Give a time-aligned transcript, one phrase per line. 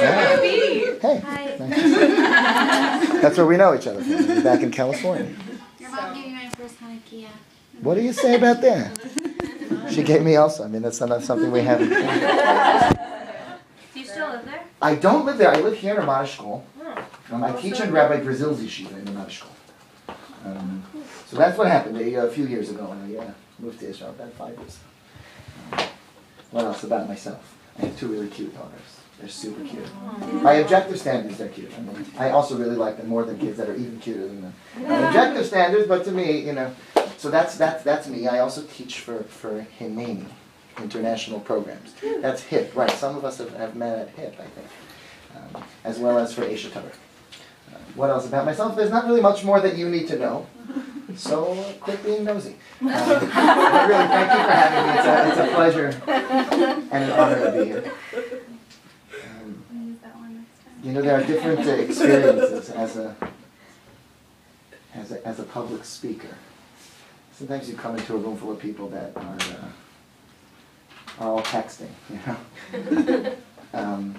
[0.00, 0.36] Yeah.
[1.00, 1.20] Hey.
[1.20, 1.56] Hi.
[1.58, 3.12] Nice.
[3.22, 4.42] That's where we know each other from.
[4.42, 5.34] Back in California.
[5.78, 7.28] Your mom gave me my first Hanakia.
[7.80, 8.98] What do you say about that?
[9.90, 10.64] She gave me also.
[10.64, 11.90] I mean, that's not something we haven't.
[11.90, 11.94] Do
[14.00, 14.64] you still live there?
[14.82, 15.50] I don't live there.
[15.50, 16.64] I live here in Ramada School.
[17.30, 19.50] Um, I teach in Rabbi Brazil's yeshiva in Ramada School.
[20.44, 20.82] Um,
[21.26, 22.90] so that's what happened a, a few years ago.
[22.90, 25.82] I uh, moved to Israel about five years ago.
[25.82, 25.88] Um,
[26.50, 27.56] what else about myself?
[27.78, 28.97] I have two really cute daughters.
[29.18, 30.42] They're super cute.
[30.42, 31.72] By objective standards, they're cute.
[31.76, 34.42] I, mean, I also really like them more than kids that are even cuter than
[34.42, 34.54] them.
[34.76, 36.72] By objective standards, but to me, you know,
[37.16, 38.28] so that's that's that's me.
[38.28, 40.24] I also teach for for Hineni,
[40.78, 41.94] international programs.
[42.20, 42.90] That's HIP, right?
[42.92, 44.66] Some of us have, have met at HIP, I think,
[45.56, 46.84] um, as well as for Aish HaTorah.
[46.86, 48.76] Uh, what else about myself?
[48.76, 50.46] There's not really much more that you need to know.
[51.16, 52.50] So uh, quit being nosy.
[52.50, 54.98] Um, but really, thank you for having me.
[54.98, 56.02] It's a, it's a pleasure
[56.92, 57.92] and an honor to be here.
[59.24, 60.67] Um, Use that one next time.
[60.82, 63.16] You know, there are different uh, experiences as a,
[64.94, 66.36] as a as a public speaker.
[67.32, 69.68] Sometimes you come into a room full of people that are uh,
[71.20, 73.36] are all texting, you know.
[73.74, 74.14] um,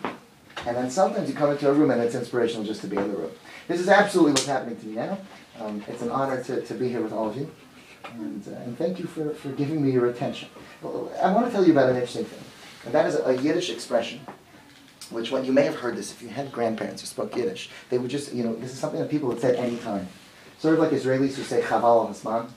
[0.65, 3.09] and then sometimes you come into a room and it's inspirational just to be in
[3.09, 3.31] the room.
[3.67, 5.17] This is absolutely what's happening to me now.
[5.59, 7.49] Um, it's an honor to, to be here with all of you.
[8.13, 10.49] And, uh, and thank you for, for giving me your attention.
[10.81, 12.43] Well, I want to tell you about an interesting thing.
[12.85, 14.21] And that is a, a Yiddish expression,
[15.11, 17.97] which when you may have heard this, if you had grandparents who spoke Yiddish, they
[17.97, 20.07] would just, you know, this is something that people would say any time.
[20.59, 22.49] Sort of like Israelis who say chaval al-Hasman.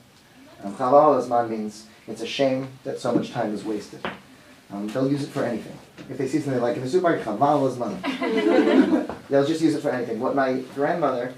[0.63, 4.05] Um, chaval means it's a shame that so much time is wasted.
[4.71, 5.77] Um, they'll use it for anything.
[6.09, 9.17] If they see something like in the supermarket, chaval al-Hasman.
[9.29, 10.19] they'll just use it for anything.
[10.19, 11.33] What my grandmother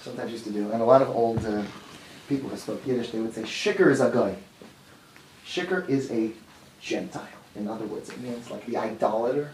[0.00, 1.62] sometimes used to do, and a lot of old uh,
[2.28, 4.36] people who spoke Yiddish, they would say, shikr is a guy.
[5.46, 6.32] Shikr is a
[6.80, 7.26] Gentile.
[7.54, 9.50] In other words, it means like the idolater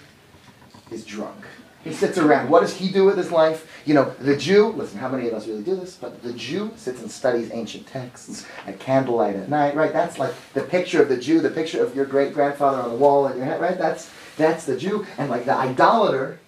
[0.91, 1.45] is drunk.
[1.85, 2.51] He sits around.
[2.51, 3.83] What does he do with his life?
[3.87, 5.95] You know, the Jew, listen, how many of us really do this?
[5.95, 9.93] But the Jew sits and studies ancient texts at candlelight at night, right?
[9.93, 12.97] That's like the picture of the Jew, the picture of your great grandfather on the
[12.97, 13.79] wall in your head, right?
[13.79, 15.07] That's that's the Jew.
[15.19, 16.41] And like the idolater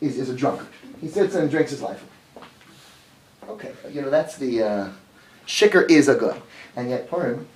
[0.00, 0.68] is, is a drunkard.
[1.00, 2.02] He sits and drinks his life
[2.36, 2.46] away.
[3.48, 4.88] Okay, you know, that's the uh,
[5.46, 6.40] shikr is a good.
[6.76, 7.46] And yet Purim,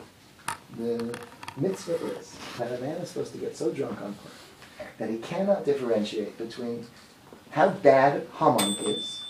[0.77, 1.17] the
[1.57, 4.40] mitzvah is that a man is supposed to get so drunk on Purim
[5.01, 6.87] that he cannot differentiate between
[7.53, 9.23] how bad Haman is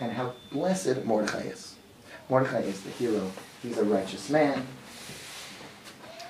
[0.00, 1.74] and how blessed Mordechai is.
[2.30, 3.32] Mordechai is the hero.
[3.62, 4.64] He's a righteous man.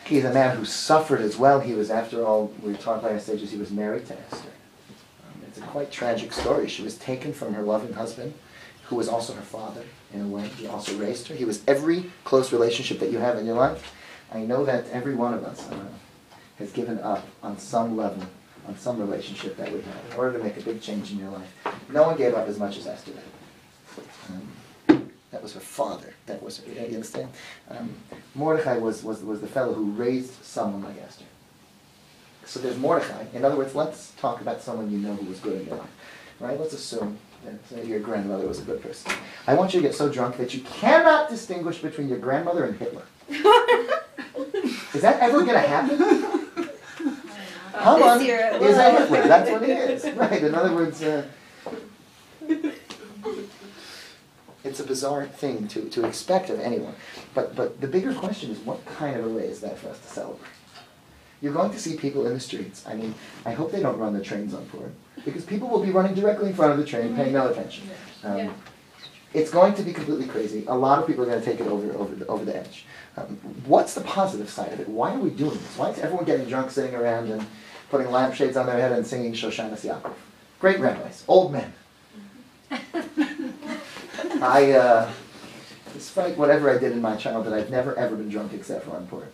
[0.07, 1.61] He's a man who suffered as well.
[1.61, 4.49] He was, after all, we talked about stages, he was married to Esther.
[4.49, 6.67] Um, it's a quite tragic story.
[6.67, 8.33] She was taken from her loving husband,
[8.85, 9.85] who was also her father,
[10.15, 10.49] in a way.
[10.49, 11.35] He also raised her.
[11.35, 13.93] He was every close relationship that you have in your life.
[14.33, 15.77] I know that every one of us uh,
[16.61, 18.23] has given up on some level,
[18.69, 21.31] on some relationship that we have, in order to make a big change in your
[21.31, 21.53] life.
[21.91, 24.05] No one gave up as much as Esther did.
[24.29, 26.15] Um, that was her father.
[26.27, 26.73] That was her.
[26.73, 27.31] You understand?
[27.69, 27.95] Um,
[28.35, 31.25] Mordecai was, was, was the fellow who raised someone like Esther.
[32.45, 33.25] So there's Mordecai.
[33.33, 35.91] In other words, let's talk about someone you know who was good in your life.
[36.41, 36.59] Right?
[36.59, 37.19] Let's assume
[37.71, 39.13] that your grandmother was a good person.
[39.47, 42.77] I want you to get so drunk that you cannot distinguish between your grandmother and
[42.77, 43.05] Hitler.
[44.93, 46.20] Is that ever going to happen?
[47.83, 48.91] Haman it is a.
[48.91, 49.29] Hitler.
[49.29, 50.05] That's what he is.
[50.17, 50.43] Right.
[50.43, 51.27] In other words, uh,
[54.63, 56.95] it's a bizarre thing to, to expect of anyone.
[57.35, 59.99] But, but the bigger question is what kind of a way is that for us
[59.99, 60.49] to celebrate?
[61.41, 62.85] You're going to see people in the streets.
[62.87, 63.15] I mean,
[63.47, 66.49] I hope they don't run the trains on Purim, because people will be running directly
[66.51, 67.89] in front of the train, paying no attention.
[68.23, 68.55] Um,
[69.33, 70.65] It's going to be completely crazy.
[70.67, 72.85] A lot of people are going to take it over, over, the, over the edge.
[73.17, 74.89] Um, what's the positive side of it?
[74.89, 75.77] Why are we doing this?
[75.79, 77.47] Why is everyone getting drunk, sitting around, and
[77.91, 80.15] putting lampshades on their head and singing Shoshanas Yaakov?
[80.61, 81.73] Great rabbis, old men.
[84.43, 85.11] I, uh,
[85.93, 89.07] despite whatever I did in my childhood, I've never ever been drunk except for on
[89.07, 89.29] Purim.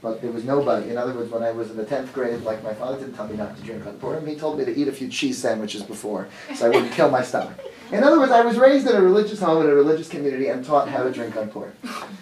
[0.00, 0.90] But there was nobody.
[0.90, 3.26] In other words, when I was in the tenth grade, like my father didn't tell
[3.26, 4.26] me not to drink on Purim.
[4.26, 7.22] He told me to eat a few cheese sandwiches before, so I wouldn't kill my
[7.22, 7.58] stomach.
[7.90, 10.64] In other words, I was raised in a religious home in a religious community and
[10.64, 11.72] taught how to drink on Purim.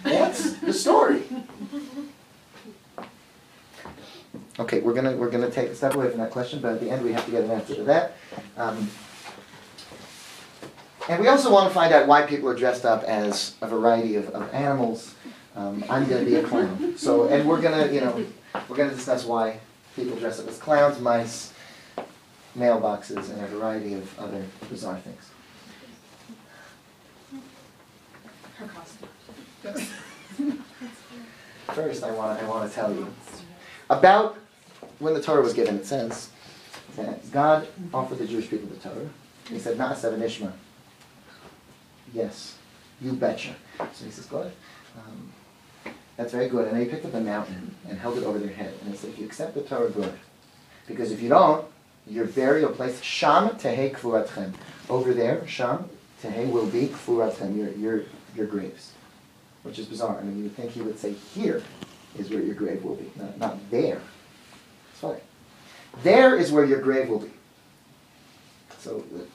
[0.03, 1.23] That's the story.
[4.59, 6.89] Okay, we're gonna we're gonna take a step away from that question, but at the
[6.89, 8.13] end we have to get an answer to that.
[8.57, 8.89] Um,
[11.09, 14.15] and we also want to find out why people are dressed up as a variety
[14.15, 15.15] of, of animals.
[15.55, 16.97] Um, I'm going to be a clown.
[16.97, 18.25] So, and we're going to, you know,
[18.67, 19.59] we're to discuss why
[19.95, 21.53] people dress up as clowns, mice,
[22.57, 25.29] mailboxes, and a variety of other bizarre things.
[28.57, 29.09] Her costume.
[31.73, 33.13] First, I want I want to tell you
[33.89, 34.37] about
[34.99, 35.77] when the Torah was given.
[35.77, 36.29] It says,
[36.95, 39.09] that God offered the Jewish people the Torah.
[39.49, 40.51] He said, Na'aseh v'nishma.
[42.13, 42.57] Yes,
[43.01, 43.55] you betcha.
[43.77, 44.51] So he says, good.
[44.97, 45.31] Um,
[46.15, 46.67] that's very good.
[46.67, 48.73] And he picked up a mountain and held it over their head.
[48.81, 50.13] And he said, if you accept the Torah, good.
[50.87, 51.65] Because if you don't,
[52.07, 54.53] your burial place, Sham Tehe Kfuratchem.
[54.89, 55.89] Over there, Sham
[56.23, 58.05] Tehe will be Kfuratchem, your, your,
[58.35, 58.93] your graves.
[59.63, 60.17] Which is bizarre.
[60.17, 61.61] I mean, you would think he would say, here
[62.17, 64.01] is where your grave will be, not, not there.
[64.99, 65.19] Funny.
[66.01, 67.31] There is where your grave will be.
[68.79, 69.25] So the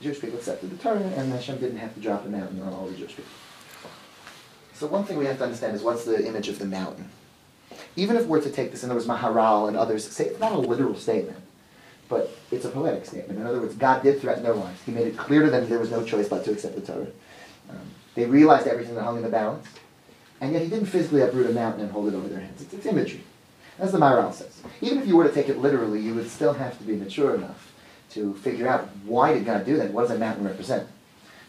[0.00, 2.86] Jewish people accepted the Torah, and Hashem didn't have to drop a mountain on all
[2.86, 3.30] the Jewish people.
[4.74, 7.08] So one thing we have to understand is what's the image of the mountain.
[7.94, 10.52] Even if we're to take this, in other words, Maharal and others say it's not
[10.52, 11.38] a literal statement,
[12.08, 13.38] but it's a poetic statement.
[13.38, 14.82] In other words, God did threaten their lives.
[14.82, 17.06] He made it clear to them there was no choice but to accept the Torah.
[17.70, 17.78] Um,
[18.16, 19.66] they realized everything that hung in the balance,
[20.40, 22.62] and yet He didn't physically uproot a mountain and hold it over their heads.
[22.62, 23.22] It's, it's imagery.
[23.78, 24.62] As the Maharal says.
[24.80, 27.34] Even if you were to take it literally, you would still have to be mature
[27.34, 27.72] enough
[28.10, 29.92] to figure out why did God do that?
[29.92, 30.86] What does a mountain represent?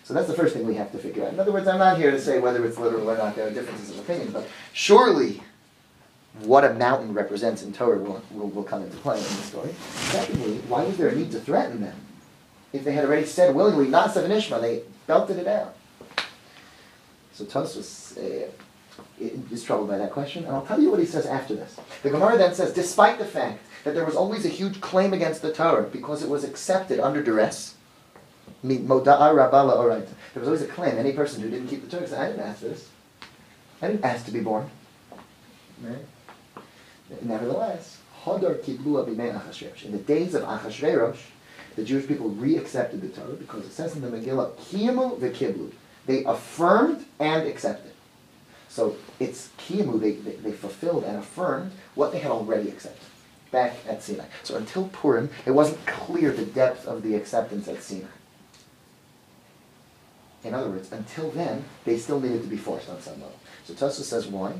[0.03, 1.33] So that's the first thing we have to figure out.
[1.33, 3.35] In other words, I'm not here to say whether it's literal or not.
[3.35, 5.41] There are differences of opinion, but surely
[6.39, 9.73] what a mountain represents in Torah will, will, will come into play in the story.
[9.91, 11.95] Secondly, why was there a need to threaten them?
[12.73, 15.75] If they had already said willingly, Na'aseh v'nishma, they belted it out.
[17.33, 18.49] So Tosfos uh,
[19.19, 21.77] is troubled by that question, and I'll tell you what he says after this.
[22.01, 25.41] The Gemara then says, despite the fact that there was always a huge claim against
[25.41, 27.75] the Torah because it was accepted under duress,
[28.63, 29.07] there was
[30.47, 30.97] always a claim.
[30.97, 32.89] Any person who didn't keep the Torah said, I didn't ask this.
[33.81, 34.69] I didn't ask to be born.
[35.81, 36.05] Right?
[37.21, 37.97] Nevertheless.
[38.25, 41.17] In the days of Achashverosh,
[41.75, 45.73] the Jewish people re-accepted the Torah because it says in the Megillah, Kiyamu v'kiblu.
[46.05, 47.92] They affirmed and accepted.
[48.73, 53.05] So it's Kiyamu, they, they, they fulfilled and affirmed what they had already accepted
[53.51, 54.25] back at Sinai.
[54.41, 58.07] So until Purim, it wasn't clear the depth of the acceptance at Sinai.
[60.43, 63.37] In other words, until then, they still needed to be forced on some level.
[63.63, 64.53] So Tosfos says why?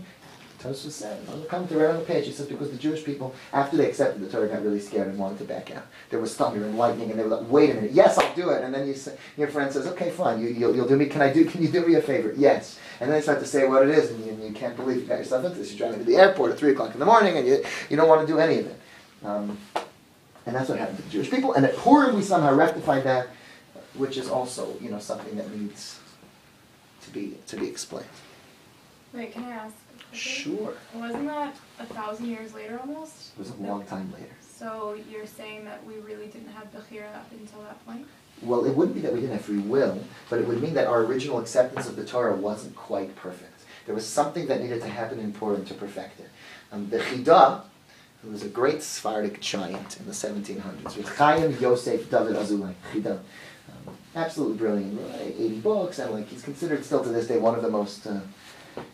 [0.62, 3.34] Tosfos says, on the commentary right on the page, he says because the Jewish people,
[3.52, 5.88] after they accepted the Torah, got really scared and wanted to back out.
[6.12, 8.52] There was thunder and lightning, and they were like, "Wait a minute, yes, I'll do
[8.52, 11.08] it." And then you say, your friend says, "Okay, fine, you, you'll, you'll do me.
[11.08, 11.44] Can I do?
[11.44, 12.80] Can you do me a favor?" Yes.
[13.04, 15.02] And then they start to say what it is, and you, and you can't believe
[15.02, 15.74] you got yourself into this.
[15.74, 18.08] You're driving to the airport at three o'clock in the morning, and you you don't
[18.08, 18.80] want to do any of it.
[19.26, 19.58] Um,
[20.46, 21.52] and that's what happened to the Jewish people.
[21.52, 23.28] And at Purim, we somehow rectified that,
[23.96, 26.00] which is also, you know, something that needs
[27.02, 28.06] to be to be explained.
[29.12, 29.76] Wait, can I ask?
[30.14, 30.74] Sure.
[30.94, 33.34] Wasn't that a thousand years later almost?
[33.34, 34.32] It was a long time later.
[34.58, 38.08] So you're saying that we really didn't have Bechira up until that point?
[38.44, 40.88] Well, it wouldn't be that we didn't have free will, but it would mean that
[40.88, 43.64] our original acceptance of the Torah wasn't quite perfect.
[43.86, 46.30] There was something that needed to happen in Purim to perfect it.
[46.72, 47.62] Um, the Chida,
[48.22, 53.20] who was a great Sephardic giant in the 1700s, with Chaim Yosef David Azulai, Chida.
[53.70, 57.56] Um, absolutely brilliant, wrote 80 books, and like he's considered still to this day one
[57.56, 58.20] of the most uh,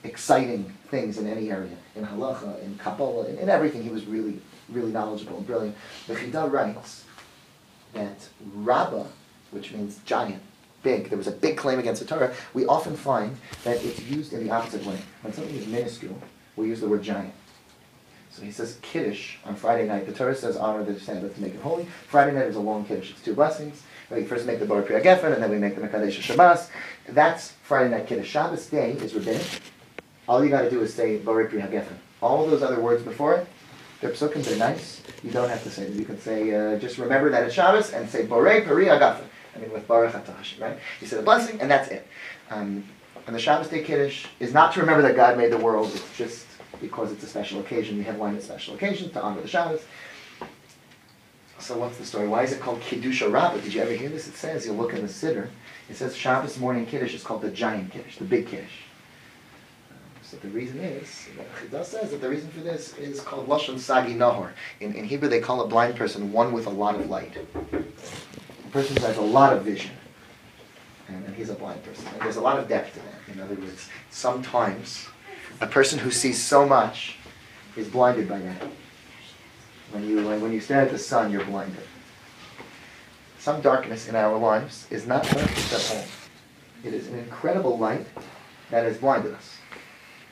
[0.04, 3.84] exciting things in any area, in halacha, in Kabbalah, in, in everything.
[3.84, 5.76] He was really, really knowledgeable and brilliant.
[6.08, 7.06] The Chida writes
[7.94, 9.06] that Rabbah,
[9.52, 10.42] which means giant,
[10.84, 14.34] big, there was a big claim against the Torah, we often find that it's used
[14.34, 15.00] in the opposite way.
[15.22, 16.18] When something is minuscule,
[16.56, 17.34] we use the word giant.
[18.32, 20.06] So he says Kiddush on Friday night.
[20.06, 21.86] The Torah says honor the Sabbath to make it holy.
[22.08, 23.12] Friday night is a long Kiddush.
[23.12, 23.82] It's two blessings.
[24.10, 26.70] We first make the Borei Pri Hagafen, and then we make the Mekadesh Shabbos.
[27.10, 28.28] That's Friday night Kiddush.
[28.28, 29.46] Shabbos day is rabbinic.
[30.28, 31.98] All you got to do is say Borei Pri Hagafen.
[32.22, 33.48] All those other words before it,
[34.02, 35.02] they're psukim, they're nice.
[35.24, 36.00] You don't have to say them.
[36.00, 39.26] You can say, uh, just remember that it's Shabbos and say Borei Pri Hagafen.
[39.60, 40.80] I mean, with Baruch Atash, right?
[41.02, 42.08] You say the blessing, and that's it.
[42.50, 42.84] Um,
[43.28, 45.92] and the Shabbos day Kiddush is not to remember that God made the world.
[45.94, 46.48] It's just
[46.82, 47.98] because it's a special occasion.
[47.98, 49.82] We have one special occasions to honor the Shabbos.
[51.60, 52.28] So what's the story?
[52.28, 53.60] Why is it called Kiddusha Rabbah?
[53.60, 54.28] Did you ever hear this?
[54.30, 55.50] It says, you look in the Siddur,
[55.90, 58.84] it says Shabbos morning Kiddush is called the giant Kiddush, the big Kiddush.
[59.92, 61.28] Um, So the reason is,
[61.70, 64.54] does says that the reason for this is called Lashon Sagi Nahor.
[64.80, 67.34] In, in Hebrew they call a blind person one with a lot of light.
[68.70, 69.90] A person who has a lot of vision.
[71.08, 72.06] And, and he's a blind person.
[72.14, 73.34] And there's a lot of depth to that.
[73.34, 75.08] In other words, sometimes
[75.60, 77.16] a person who sees so much
[77.76, 78.62] is blinded by that.
[79.90, 81.82] When you, when you stare at the sun, you're blinded.
[83.40, 86.06] Some darkness in our lives is not darkness at all.
[86.84, 88.06] It is an incredible light
[88.70, 89.58] that has blinded us.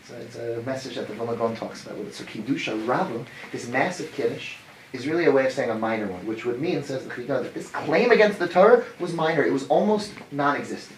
[0.08, 2.14] So it's a message that the Vilna Gaon talks about with it.
[2.14, 4.58] So Kiddusha Rabbah, this massive Kiddush,
[4.94, 7.44] is really a way of saying a minor one, which would mean, says the Chida,
[7.44, 9.44] that this claim against the Torah was minor.
[9.44, 10.98] It was almost non-existent.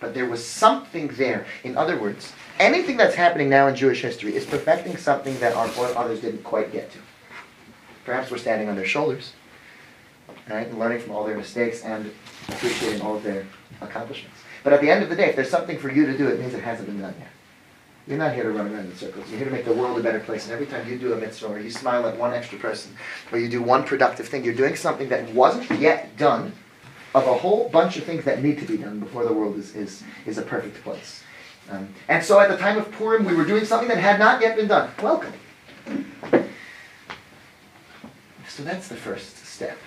[0.00, 1.46] But there was something there.
[1.64, 5.68] In other words, anything that's happening now in Jewish history is perfecting something that our
[5.68, 6.98] forefathers didn't quite get to.
[8.04, 9.32] Perhaps we're standing on their shoulders.
[10.48, 10.66] right?
[10.66, 12.10] And learning from all their mistakes and
[12.48, 13.46] appreciating all of their
[13.80, 14.38] accomplishments.
[14.64, 16.40] But at the end of the day, if there's something for you to do, it
[16.40, 17.29] means it hasn't been done yet.
[18.10, 19.24] You're not here to run around in circles.
[19.28, 20.42] You're here to make the world a better place.
[20.44, 22.92] And every time you do a mitzvah or you smile at one extra person
[23.30, 26.52] or you do one productive thing, you're doing something that wasn't yet done
[27.14, 29.76] of a whole bunch of things that need to be done before the world is,
[29.76, 31.22] is, is a perfect place.
[31.70, 34.42] Um, and so at the time of Purim, we were doing something that had not
[34.42, 34.90] yet been done.
[35.00, 35.32] Welcome.
[38.48, 39.78] So that's the first step.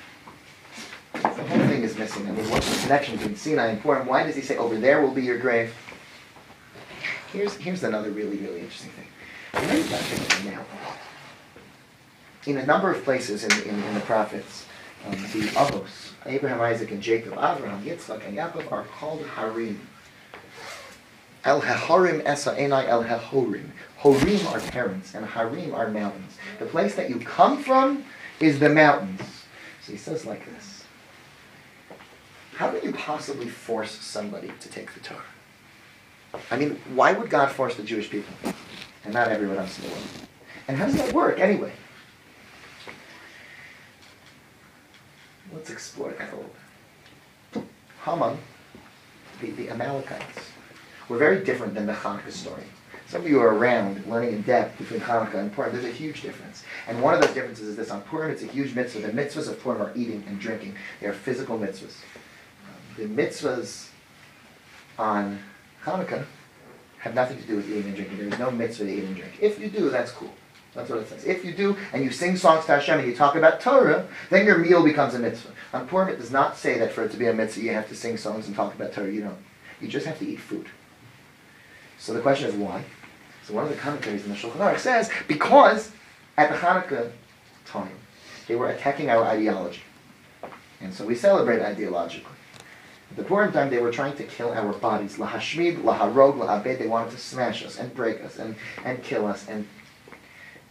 [1.11, 2.25] The whole thing is missing.
[2.25, 4.07] I mean, what's the connection between Sinai and Purim?
[4.07, 5.73] Why does he say, over there will be your grave?
[7.33, 9.07] Here's, here's another really, really interesting thing.
[10.45, 10.63] Now.
[12.45, 14.67] In a number of places in, in, in the prophets,
[15.07, 19.81] um, the Avos, Abraham, Isaac, and Jacob, Abraham, Yitzchak, and Yaakov are called Harim.
[21.43, 23.69] El Harim Esa Enai El Hahorim.
[23.99, 26.37] Horim are parents, and Harim are mountains.
[26.59, 28.05] The place that you come from
[28.39, 29.21] is the mountains.
[29.81, 30.83] So he says like this.
[32.55, 35.32] How can you possibly force somebody to take the Torah?
[36.49, 38.33] I mean, why would God force the Jewish people
[39.03, 40.07] and not everyone else in the world?
[40.67, 41.71] And how does that work anyway?
[45.53, 46.51] Let's explore that a little
[47.53, 47.63] bit.
[48.03, 48.37] Haman,
[49.39, 50.39] the, the Amalekites,
[51.07, 52.63] were very different than the Hanukkah story.
[53.07, 55.71] Some of you are around learning in depth between Hanukkah and Purim.
[55.71, 56.63] There's a huge difference.
[56.87, 57.91] And one of those differences is this.
[57.91, 59.01] On Purim, it's a huge mitzvah.
[59.01, 60.75] The mitzvahs of Purim are eating and drinking.
[60.99, 61.97] They are physical mitzvahs.
[62.97, 63.89] The mitzvahs
[64.97, 65.39] on
[65.83, 66.25] Hanukkah
[66.99, 68.17] have nothing to do with eating and drinking.
[68.17, 69.33] There is no mitzvah to eat and drink.
[69.41, 70.33] If you do, that's cool.
[70.73, 71.25] That's what it says.
[71.25, 74.45] If you do, and you sing songs to Hashem and you talk about Torah, then
[74.45, 75.51] your meal becomes a mitzvah.
[75.73, 77.89] On Purim, it does not say that for it to be a mitzvah, you have
[77.89, 79.11] to sing songs and talk about Torah.
[79.11, 79.37] You don't.
[79.81, 80.67] You just have to eat food.
[81.99, 82.83] So the question is why?
[83.45, 85.91] So one of the commentaries in the Shulchan Aruch says, because
[86.37, 87.11] at the Hanukkah
[87.65, 87.91] time,
[88.47, 89.81] they were attacking our ideology.
[90.81, 92.25] And so we celebrate ideologically.
[93.15, 95.17] The Purim time, they were trying to kill our bodies.
[95.17, 96.79] Lahashmid, laharog, lahabed.
[96.79, 99.67] They wanted to smash us and break us and, and kill us and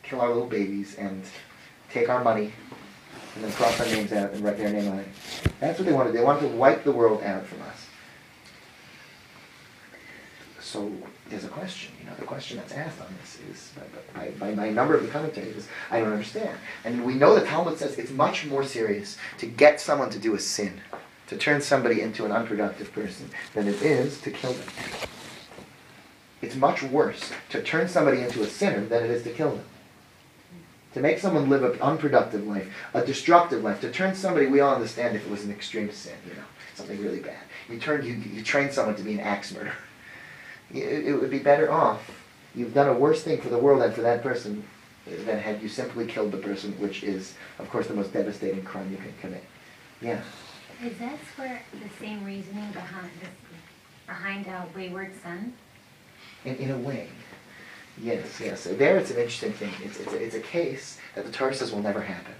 [0.02, 1.22] kill our little babies and
[1.90, 2.52] take our money
[3.34, 5.08] and then cross our names out and write their name on it.
[5.60, 6.14] That's what they wanted.
[6.14, 7.86] They wanted to wipe the world out from us.
[10.60, 10.90] So
[11.28, 11.92] there's a question.
[12.00, 13.72] You know, the question that's asked on this is
[14.14, 16.58] by, by, by a number of the commentators is, I don't understand.
[16.84, 20.34] And we know the Talmud says it's much more serious to get someone to do
[20.34, 20.80] a sin,
[21.32, 24.68] to turn somebody into an unproductive person, than it is to kill them.
[26.42, 29.64] It's much worse to turn somebody into a sinner than it is to kill them.
[30.92, 34.74] To make someone live an unproductive life, a destructive life, to turn somebody, we all
[34.74, 37.40] understand if it was an extreme sin, you know, something really bad.
[37.70, 39.72] You turn, you, you train someone to be an axe murderer.
[40.74, 42.10] It, it would be better off.
[42.54, 44.64] You've done a worse thing for the world and for that person
[45.06, 48.90] than had you simply killed the person, which is, of course, the most devastating crime
[48.90, 49.44] you can commit.
[50.00, 50.22] Yeah.
[50.82, 53.30] Is that for the same reasoning behind this,
[54.06, 55.52] behind a wayward son?
[56.44, 57.08] In, in a way.
[58.00, 58.64] Yes, yes.
[58.64, 59.72] There it's an interesting thing.
[59.84, 62.34] It's, it's, a, it's a case that the Torah says will never happen.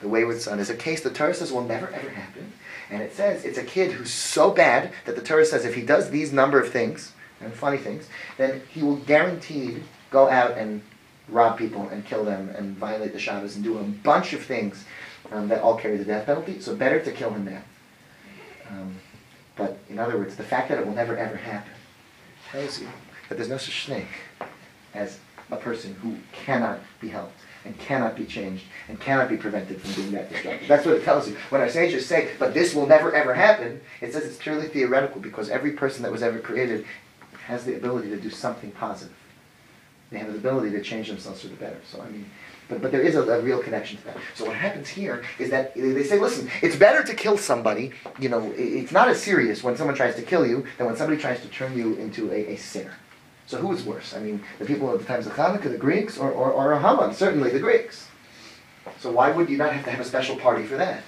[0.00, 2.52] The wayward son is a case the Torah says will never ever happen.
[2.90, 5.82] And it says it's a kid who's so bad that the Torah says if he
[5.82, 10.82] does these number of things, and funny things, then he will guaranteed go out and
[11.28, 14.84] rob people and kill them and violate the Shabbos and do a bunch of things
[15.30, 16.60] um, that all carry the death penalty.
[16.60, 17.62] So better to kill him now.
[18.70, 18.96] Um,
[19.56, 21.72] but in other words, the fact that it will never ever happen
[22.50, 22.88] tells you
[23.28, 24.06] that there's no such thing
[24.94, 25.18] as
[25.50, 29.92] a person who cannot be helped and cannot be changed and cannot be prevented from
[29.92, 30.66] being that destructive.
[30.66, 31.36] That's what it tells you.
[31.50, 35.20] When our sages say, but this will never ever happen, it says it's purely theoretical
[35.20, 36.84] because every person that was ever created
[37.46, 39.16] has the ability to do something positive.
[40.10, 41.80] They have the ability to change themselves for the better.
[41.90, 42.26] So I mean,
[42.72, 44.16] but, but there is a, a, real connection to that.
[44.34, 47.92] So what happens here is that they say, listen, it's better to kill somebody.
[48.18, 51.20] You know, it's not as serious when someone tries to kill you than when somebody
[51.20, 52.94] tries to turn you into a, a sinner.
[53.46, 54.14] So who is worse?
[54.14, 57.12] I mean, the people at the times of Hanukkah, the Greeks, or, or, or Haman?
[57.12, 58.08] Certainly the Greeks.
[58.98, 61.02] So why would you not have to have a special party for that?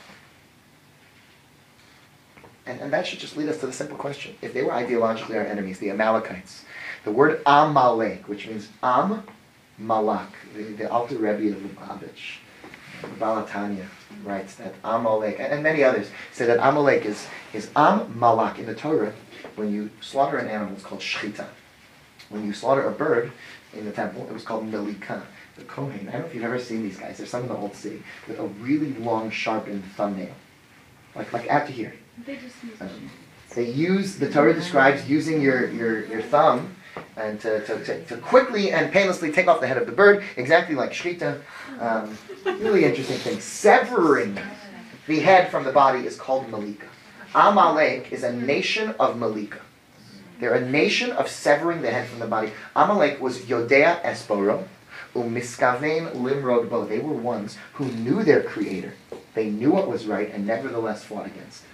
[2.66, 4.37] And, and that should just lead us to the simple question.
[4.42, 6.64] If they were ideologically our enemies, the Amalekites,
[7.04, 9.23] the word Amalek, which means Am
[9.78, 12.38] Malak, the, the Alter Rebbe of Lubavitch,
[13.19, 13.87] Baal HaTanya
[14.23, 18.66] writes that Amalek, and, and many others say that Amalek is, is Am Malak in
[18.66, 19.12] the Torah.
[19.57, 21.47] When you slaughter an animal, it's called Shchita.
[22.28, 23.33] When you slaughter a bird
[23.73, 25.23] in the temple, it was called Melika.
[25.57, 27.57] The Kohen, I don't know if you've ever seen these guys, there's some in the
[27.57, 30.35] old city, with a really long, sharpened thumbnail.
[31.14, 31.95] Like, like out to here.
[32.26, 33.11] They just use Um,
[33.54, 36.75] they use, the Torah describes using your, your, your thumb
[37.16, 40.75] and to, to, to, quickly and painlessly take off the head of the bird, exactly
[40.75, 41.40] like Shchita.
[41.80, 43.40] Um, really interesting thing.
[43.40, 44.38] Severing
[45.06, 46.87] the head from the body is called Malika.
[47.35, 49.61] Amalek is a nation of Malika.
[50.40, 52.52] They're a nation of severing the head from the body.
[52.75, 54.66] Amalek was Yodea Esporo,
[55.14, 56.85] Umiskavein Limrod Bo.
[56.85, 58.94] They were ones who knew their creator.
[59.35, 61.71] They knew what was right and nevertheless fought against it.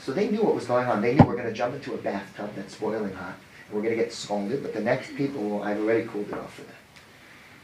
[0.00, 1.02] So they knew what was going on.
[1.02, 3.34] They knew we're going to jump into a bathtub that's boiling hot.
[3.72, 6.62] We're going to get scalded, but the next people, I've already cooled it off for
[6.62, 6.74] them.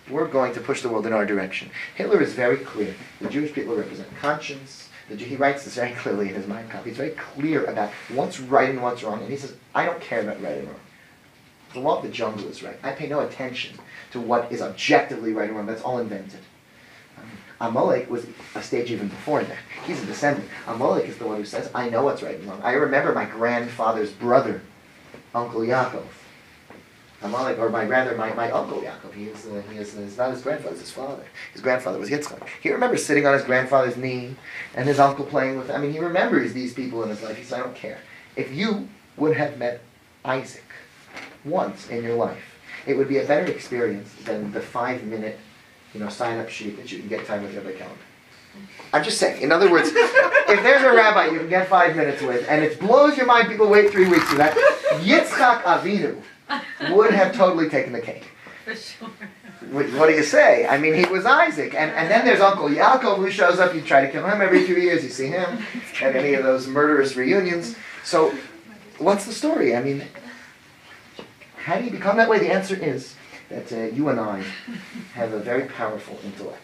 [0.09, 1.71] We're going to push the world in our direction.
[1.97, 2.95] Hitler is very clear.
[3.21, 4.89] The Jewish people represent conscience.
[5.09, 6.87] The, he writes this very clearly in his Mein Kampf.
[6.87, 9.21] He's very clear about what's right and what's wrong.
[9.21, 10.81] And he says, I don't care about right and wrong.
[11.73, 12.79] The law of the jungle is right.
[12.83, 13.77] I pay no attention
[14.13, 15.67] to what is objectively right and wrong.
[15.67, 16.41] That's all invented.
[17.19, 19.59] Um, Amalek was a stage even before that.
[19.87, 20.49] He's a descendant.
[20.69, 22.61] Amalek is the one who says, I know what's right and wrong.
[22.63, 24.63] I remember my grandfather's brother,
[25.35, 26.05] Uncle Yaakov.
[27.23, 29.15] Amalek, or my rather, my, my uncle Yaakov.
[29.15, 31.25] He is, uh, he is uh, not his grandfather, it's his father.
[31.53, 32.47] His grandfather was Yitzchak.
[32.63, 34.37] He remembers sitting on his grandfather's knee
[34.75, 35.71] and his uncle playing with.
[35.71, 37.37] I mean, he remembers these people in his life.
[37.37, 37.99] He says, I don't care.
[38.37, 39.81] If you would have met
[40.25, 40.65] Isaac
[41.45, 45.39] once in your life, it would be a better experience than the five-minute
[45.97, 48.06] you know, sign up sheet that you can get time with Rabbi calendar.
[48.93, 49.43] I'm just saying.
[49.43, 52.81] In other words, if there's a rabbi you can get five minutes with, and it
[52.81, 54.57] blows your mind, people wait three weeks for that.
[55.03, 56.23] Yitzchak Avinu
[56.91, 58.25] would have totally taken the cake.
[58.65, 59.11] For sure.
[59.71, 60.67] What, what do you say?
[60.67, 63.75] I mean, he was Isaac, and, and then there's Uncle Yaakov who shows up.
[63.75, 65.03] You try to kill him every few years.
[65.03, 65.65] You see him
[66.01, 67.75] at any of those murderous reunions.
[68.05, 68.33] So,
[68.99, 69.75] what's the story?
[69.75, 70.05] I mean,
[71.57, 72.39] how do you become that way?
[72.39, 73.17] The answer is
[73.49, 74.45] that uh, you and I
[75.15, 76.63] have a very powerful intellect.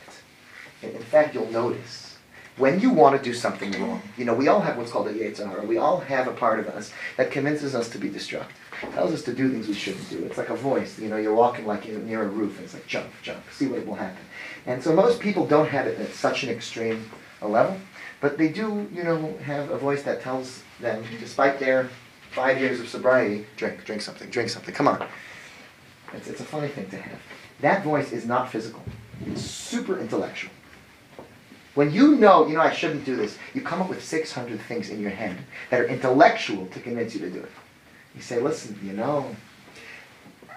[0.82, 2.16] In, fact, you'll notice
[2.56, 5.14] when you want to do something wrong, you know, we all have what's called a
[5.14, 5.64] Yetzer Hara.
[5.64, 8.56] We all have a part of us that convinces us to be destructive,
[8.92, 10.24] tells us to do things we shouldn't do.
[10.24, 10.98] It's like a voice.
[10.98, 13.86] You know, you're walking like near a roof, and it's like jump, jump, see what
[13.86, 14.24] will happen.
[14.66, 17.10] And so most people don't have it at such an extreme
[17.40, 17.76] a level,
[18.20, 21.88] but they do, you know, have a voice that tells them, despite their
[22.30, 24.74] five years of sobriety, drink, drink something, drink something.
[24.74, 25.06] Come on.
[26.14, 27.20] It's, it's a funny thing to have.
[27.60, 28.82] That voice is not physical.
[29.26, 30.52] It's super intellectual.
[31.74, 34.90] When you know, you know, I shouldn't do this, you come up with 600 things
[34.90, 35.38] in your head
[35.70, 37.50] that are intellectual to convince you to do it.
[38.14, 39.34] You say, listen, you know,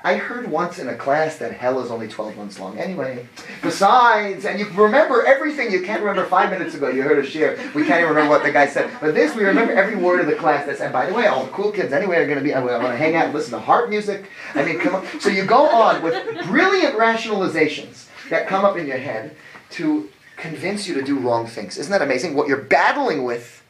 [0.06, 2.78] I heard once in a class that hell is only 12 months long.
[2.78, 3.28] Anyway,
[3.64, 7.58] besides, and you remember everything you can't remember five minutes ago, you heard a share.
[7.74, 8.92] We can't even remember what the guy said.
[9.02, 11.46] But this, we remember every word of the class that said, by the way, all
[11.46, 13.54] the cool kids anyway are going to be, I'm going to hang out and listen
[13.54, 14.30] to harp music.
[14.54, 15.20] I mean, come on.
[15.20, 19.36] So you go on with brilliant rationalizations that come up in your head
[19.72, 21.78] to convince you to do wrong things.
[21.78, 22.36] Isn't that amazing?
[22.36, 23.64] What you're battling with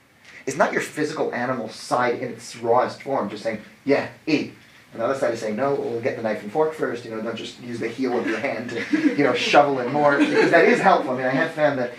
[0.45, 4.54] is not your physical animal side in its rawest form, just saying, yeah, eat.
[4.91, 7.12] And the other side is saying, no, we'll get the knife and fork first, you
[7.12, 10.17] know, don't just use the heel of your hand to, you know, shovel in more,
[10.17, 11.12] because that is helpful.
[11.13, 11.91] I mean, I have found that,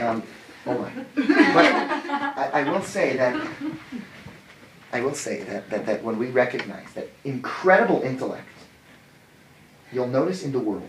[0.00, 0.22] um,
[0.66, 0.92] oh my.
[1.14, 3.48] But I, I will say that,
[4.92, 8.48] I will say that, that, that when we recognize that incredible intellect,
[9.92, 10.88] you'll notice in the world,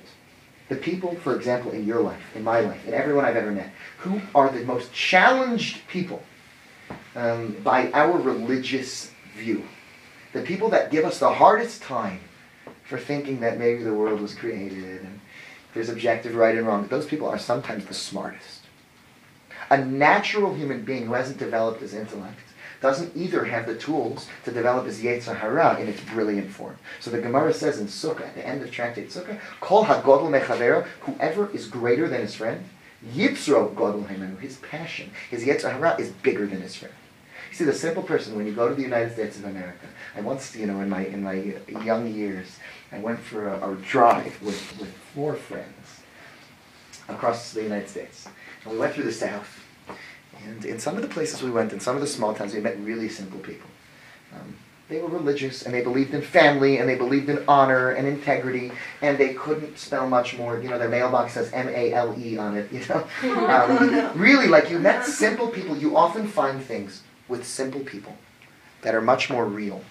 [0.70, 3.72] the people, for example, in your life, in my life, in everyone I've ever met,
[3.98, 6.22] who are the most challenged people
[7.16, 9.64] um, by our religious view.
[10.34, 12.20] The people that give us the hardest time
[12.84, 15.20] for thinking that maybe the world was created and
[15.74, 18.62] there's objective right and wrong, those people are sometimes the smartest.
[19.72, 22.40] A natural human being who hasn't developed his intellect
[22.82, 26.78] doesn't either have the tools to develop his Yetzer Hara in its brilliant form.
[27.00, 30.86] So the Gemara says in Sukkah, at the end of Tractate Sukkah, Kol HaGodel Mechavera,
[31.02, 32.64] whoever is greater than his friend,
[33.14, 36.94] Yitzro Godel Himenu, his passion, his Yetzer Hara is bigger than his friend.
[37.50, 40.22] You see, the simple person, when you go to the United States of America, I
[40.22, 42.58] once, you know, in my, in my young years,
[42.92, 46.02] I went for a, a drive with, with four friends
[47.08, 48.28] across the United States.
[48.64, 49.64] And we went through the South.
[50.46, 52.62] And in some of the places we went, in some of the small towns, we
[52.62, 53.70] met really simple people.
[54.34, 54.56] Um,
[54.90, 58.72] they were religious and they believed in family and they believed in honor and integrity
[59.04, 60.60] and they couldn't spell much more.
[60.60, 62.70] You know, their mailbox says M A L E on it.
[62.80, 65.78] You know, um, really, like you met simple people.
[65.78, 68.18] You often find things with simple people
[68.82, 69.82] that are much more real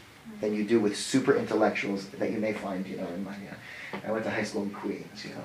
[0.41, 2.85] than you do with super intellectuals that you may find.
[2.87, 5.25] You know, in my uh, I went to high school in Queens.
[5.25, 5.45] You know,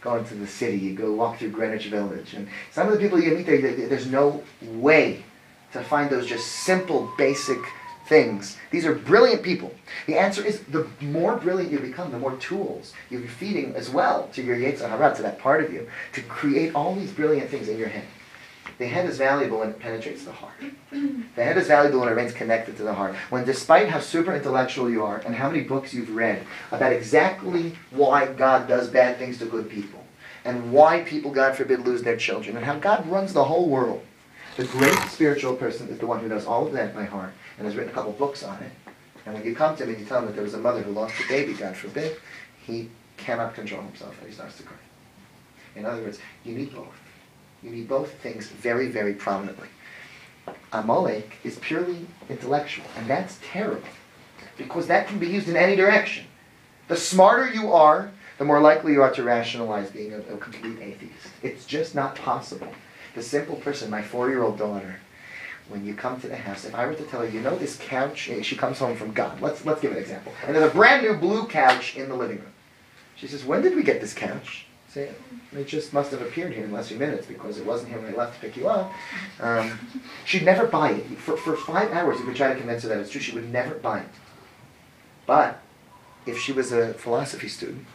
[0.00, 3.20] go into the city, you go walk through Greenwich Village, and some of the people
[3.20, 5.24] you meet there, there's no way
[5.72, 7.58] to find those just simple, basic
[8.06, 8.56] things.
[8.72, 9.72] These are brilliant people.
[10.06, 14.28] The answer is the more brilliant you become, the more tools you're feeding as well
[14.32, 17.68] to your Yetzer Hara, to that part of you, to create all these brilliant things
[17.68, 18.04] in your head.
[18.80, 20.54] The head is valuable when it penetrates the heart.
[20.90, 23.14] The head is valuable when it remains connected to the heart.
[23.28, 27.76] When, despite how super intellectual you are and how many books you've read about exactly
[27.90, 30.02] why God does bad things to good people,
[30.46, 34.00] and why people, God forbid, lose their children, and how God runs the whole world.
[34.56, 37.66] The great spiritual person is the one who knows all of that by heart and
[37.66, 38.72] has written a couple books on it.
[39.26, 40.80] And when you come to him and you tell him that there was a mother
[40.80, 42.16] who lost a baby, God forbid,
[42.64, 42.88] he
[43.18, 44.78] cannot control himself and he starts to cry.
[45.76, 46.94] In other words, you need both.
[47.62, 49.68] You need both things very, very prominently.
[50.72, 53.88] Amalek is purely intellectual, and that's terrible
[54.56, 56.24] because that can be used in any direction.
[56.88, 60.78] The smarter you are, the more likely you are to rationalize being a, a complete
[60.80, 61.28] atheist.
[61.42, 62.72] It's just not possible.
[63.14, 64.96] The simple person, my four year old daughter,
[65.68, 67.76] when you come to the house, if I were to tell her, you know this
[67.76, 69.40] couch, eh, she comes home from God.
[69.40, 70.32] Let's, let's give an example.
[70.46, 72.52] And there's a brand new blue couch in the living room.
[73.16, 74.66] She says, when did we get this couch?
[74.92, 75.12] Say,
[75.52, 78.00] it just must have appeared here in the last few minutes because it wasn't here
[78.00, 78.92] when I left to pick you up.
[79.38, 79.78] Um,
[80.24, 81.06] she'd never buy it.
[81.18, 83.20] For, for five hours, you could try to convince her that it's true.
[83.20, 84.08] She would never buy it.
[85.26, 85.62] But
[86.26, 87.86] if she was a philosophy student,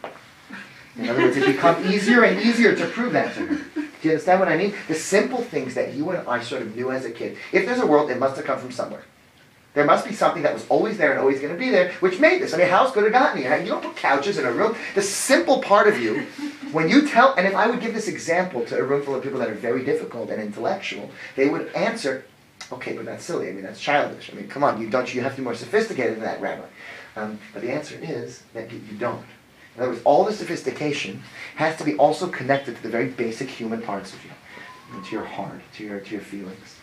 [0.96, 3.56] in other words, it become easier and easier to prove that to her.
[3.74, 4.74] Do you understand what I mean?
[4.88, 7.36] The simple things that you and I sort of knew as a kid.
[7.52, 9.04] If there's a world, it must have come from somewhere.
[9.76, 12.18] There must be something that was always there and always going to be there, which
[12.18, 12.54] made this.
[12.54, 13.54] I mean, how else could it have gotten here?
[13.58, 14.74] You don't put couches in a room.
[14.94, 16.20] The simple part of you,
[16.72, 19.22] when you tell, and if I would give this example to a room full of
[19.22, 22.24] people that are very difficult and intellectual, they would answer,
[22.72, 23.50] okay, but that's silly.
[23.50, 24.30] I mean, that's childish.
[24.32, 26.64] I mean, come on, you don't you have to be more sophisticated than that, Rabbi?
[27.16, 29.26] Um, but the answer is that you, you don't.
[29.74, 31.22] In other words, all the sophistication
[31.56, 35.26] has to be also connected to the very basic human parts of you, to your
[35.26, 36.75] heart, to your, to your feelings.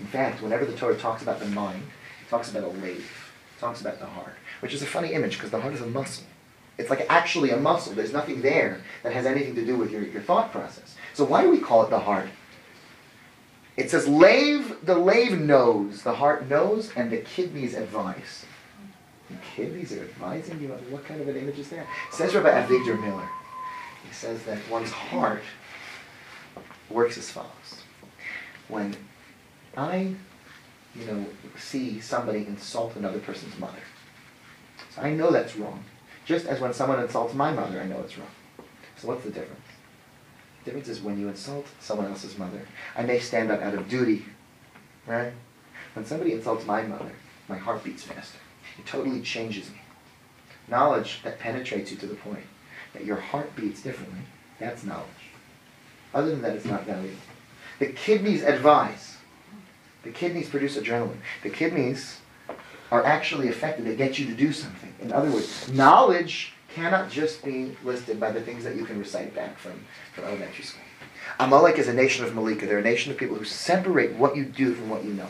[0.00, 1.82] In fact, whenever the Torah talks about the mind,
[2.26, 2.98] it talks about a lave,
[3.56, 5.86] it talks about the heart, which is a funny image because the heart is a
[5.86, 6.24] muscle.
[6.78, 7.92] It's like actually a muscle.
[7.92, 10.96] There's nothing there that has anything to do with your, your thought process.
[11.12, 12.28] So why do we call it the heart?
[13.76, 18.46] It says lave, the lave knows, the heart knows, and the kidneys advise.
[19.28, 20.68] The kidneys are advising you.
[20.88, 21.86] What kind of an image is that?
[22.10, 23.28] Says Rabbi Avigdor Miller.
[24.06, 25.42] He says that one's heart
[26.88, 27.84] works as follows.
[28.68, 28.96] When
[29.76, 30.14] I,
[30.94, 31.26] you know,
[31.58, 33.78] see somebody insult another person's mother,
[34.94, 35.84] so I know that's wrong.
[36.24, 38.28] Just as when someone insults my mother, I know it's wrong.
[38.96, 39.60] So what's the difference?
[40.60, 43.88] The difference is when you insult someone else's mother, I may stand up out of
[43.88, 44.24] duty,
[45.06, 45.32] right?
[45.94, 47.12] When somebody insults my mother,
[47.48, 48.38] my heart beats faster.
[48.78, 49.80] It totally changes me.
[50.68, 52.44] Knowledge that penetrates you to the point
[52.92, 54.20] that your heart beats differently,
[54.58, 55.06] that's knowledge.
[56.12, 57.16] Other than that, it's not valuable.
[57.78, 59.16] The kidneys advise.
[60.02, 61.18] The kidneys produce adrenaline.
[61.42, 62.20] The kidneys
[62.90, 63.84] are actually affected.
[63.86, 64.92] They get you to do something.
[65.00, 69.34] In other words, knowledge cannot just be listed by the things that you can recite
[69.34, 69.84] back from,
[70.14, 70.82] from elementary school.
[71.38, 72.66] Amalek is a nation of Malika.
[72.66, 75.28] They're a nation of people who separate what you do from what you know.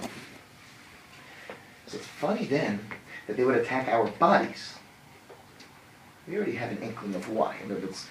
[1.87, 2.80] So it's funny then
[3.26, 4.74] that they would attack our bodies.
[6.28, 7.56] We already have an inkling of why.
[7.64, 8.06] In other words,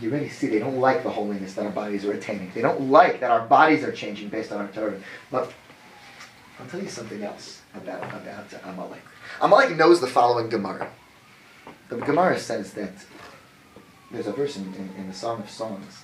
[0.00, 2.50] you really see they don't like the holiness that our bodies are attaining.
[2.54, 5.00] They don't like that our bodies are changing based on our Torah.
[5.30, 5.52] But
[6.60, 9.02] I'll tell you something else about, about Amalek.
[9.40, 10.90] Amalek knows the following Gemara.
[11.88, 12.92] The Gemara says that
[14.10, 16.02] there's a verse in, in, in the Song of Songs,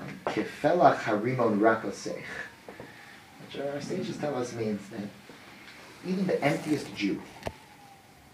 [0.00, 2.22] um, Kefelach harimon rakosech,
[3.46, 5.08] which our sages tell us means that
[6.06, 7.22] even the emptiest Jew,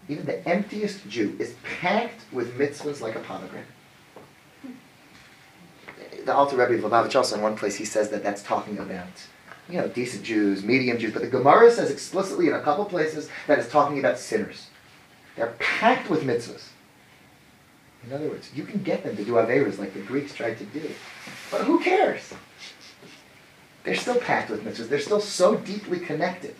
[0.07, 3.65] even the emptiest Jew is packed with mitzvahs like a pomegranate.
[6.25, 9.07] The Alter Rebbe of Lubavitch also in one place he says that that's talking about
[9.69, 13.29] you know decent Jews, medium Jews, but the Gemara says explicitly in a couple places
[13.47, 14.67] that it's talking about sinners.
[15.35, 16.67] They're packed with mitzvahs.
[18.05, 20.65] In other words, you can get them to do averas like the Greeks tried to
[20.65, 20.91] do,
[21.49, 22.33] but who cares?
[23.83, 24.89] They're still packed with mitzvahs.
[24.89, 26.55] They're still so deeply connected.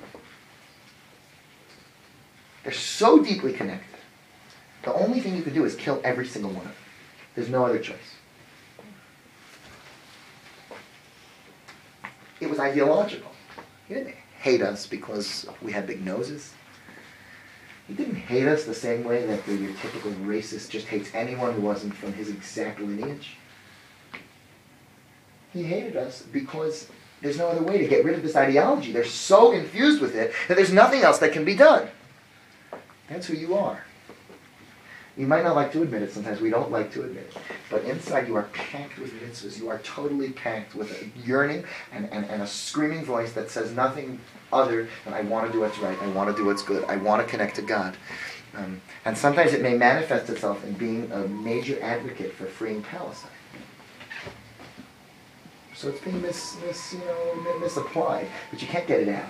[2.63, 3.88] They're so deeply connected.
[4.84, 6.76] The only thing you can do is kill every single one of them.
[7.36, 7.97] There's no other choice.
[12.39, 13.32] It was ideological.
[13.88, 16.54] He didn't hate us because we had big noses.
[17.88, 21.54] He didn't hate us the same way that the, your typical racist just hates anyone
[21.54, 23.36] who wasn't from his exact lineage.
[25.52, 26.88] He hated us because
[27.21, 28.91] there's no other way to get rid of this ideology.
[28.91, 31.89] They're so infused with it that there's nothing else that can be done.
[33.10, 33.84] That's who you are.
[35.21, 37.38] You might not like to admit it, sometimes we don't like to admit it.
[37.69, 39.60] But inside you are packed with mitzvahs.
[39.60, 43.71] You are totally packed with a yearning and, and, and a screaming voice that says
[43.71, 44.19] nothing
[44.51, 46.95] other than I want to do what's right, I want to do what's good, I
[46.95, 47.95] want to connect to God.
[48.55, 53.29] Um, and sometimes it may manifest itself in being a major advocate for freeing Palestine.
[55.75, 59.29] So it's being mis, mis, you know, misapplied, but you can't get it out.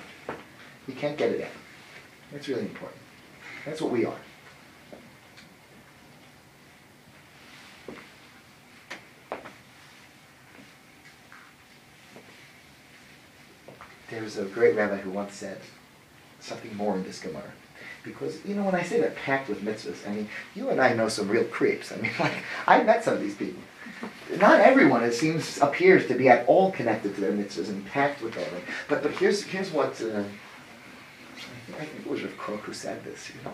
[0.87, 1.51] You can't get it out.
[2.31, 3.01] That's really important.
[3.65, 4.15] That's what we are.
[14.11, 15.57] There was a great rabbi who once said
[16.39, 17.51] something more in this Gemara.
[18.03, 20.93] Because, you know, when I say they're packed with mitzvahs, I mean, you and I
[20.93, 21.91] know some real creeps.
[21.91, 22.33] I mean, like,
[22.67, 23.61] I met some of these people.
[24.37, 28.21] Not everyone, it seems, appears to be at all connected to their mitzvahs and packed
[28.21, 28.45] with them.
[28.87, 30.23] But, but here's, here's what, uh,
[31.79, 33.53] I, think, it was Rav Kook who said this, you know.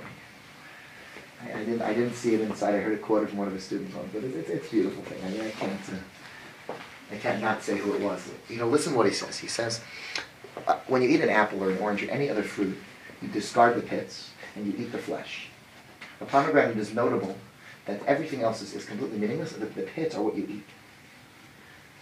[1.44, 3.54] I, I, didn't, I didn't see it inside, I heard a quote from one of
[3.54, 5.24] his students on it, but it, it, it's a beautiful thing.
[5.26, 6.74] I mean, I can't, uh,
[7.12, 8.30] I can't not say who it was.
[8.50, 9.38] You know, listen to what he says.
[9.38, 9.82] He says,
[10.68, 12.78] Uh, when you eat an apple or an orange or any other fruit,
[13.22, 15.48] you discard the pits and you eat the flesh.
[16.20, 17.36] A pomegranate is notable
[17.86, 19.54] that everything else is, is completely meaningless.
[19.54, 20.66] The, the pits are what you eat.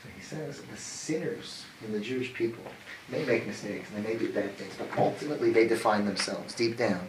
[0.01, 2.63] So he says the sinners in the Jewish people
[3.09, 6.75] may make mistakes and they may do bad things, but ultimately they define themselves deep
[6.75, 7.07] down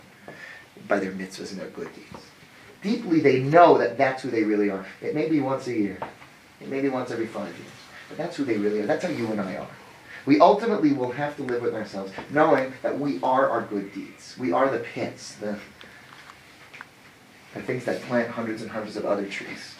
[0.88, 2.24] by their mitzvahs and their good deeds.
[2.82, 4.84] Deeply they know that that's who they really are.
[5.00, 5.98] It may be once a year.
[6.60, 7.70] It may be once every five years.
[8.08, 8.86] But that's who they really are.
[8.86, 9.68] That's how you and I are.
[10.26, 14.36] We ultimately will have to live with ourselves, knowing that we are our good deeds.
[14.38, 15.56] We are the pits, the,
[17.54, 19.76] the things that plant hundreds and hundreds of other trees.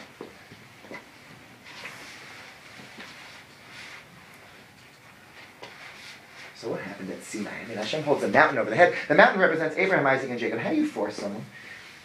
[6.55, 7.51] So what happened at Sinai?
[7.51, 8.95] I mean, Hashem holds a mountain over the head.
[9.09, 10.61] The mountain represents Abraham, Isaac, and Jacob.
[10.61, 11.45] How do you force someone?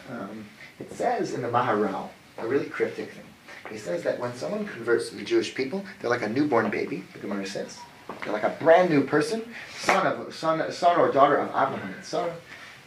[0.09, 0.45] Um,
[0.79, 3.23] it says in the Maharal, a really cryptic thing.
[3.69, 7.03] He says that when someone converts to the Jewish people, they're like a newborn baby,
[7.13, 7.77] the Gemara says.
[8.23, 9.43] They're like a brand new person,
[9.77, 12.35] son of son, son or daughter of Abraham and Sarah,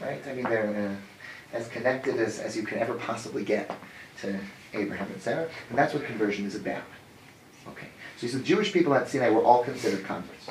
[0.01, 0.21] right?
[0.27, 0.97] I mean, they're
[1.53, 3.71] uh, as connected as, as you can ever possibly get
[4.21, 4.39] to
[4.73, 6.83] Abraham and Sarah, and that's what conversion is about.
[7.69, 10.51] Okay, so the Jewish people at Sinai were all considered converts,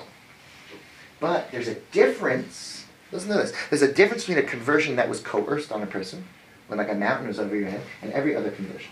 [1.19, 2.85] but there's a difference.
[3.11, 3.53] Listen to this.
[3.69, 6.25] There's a difference between a conversion that was coerced on a person,
[6.67, 8.91] when like a mountain was over your head, and every other conversion.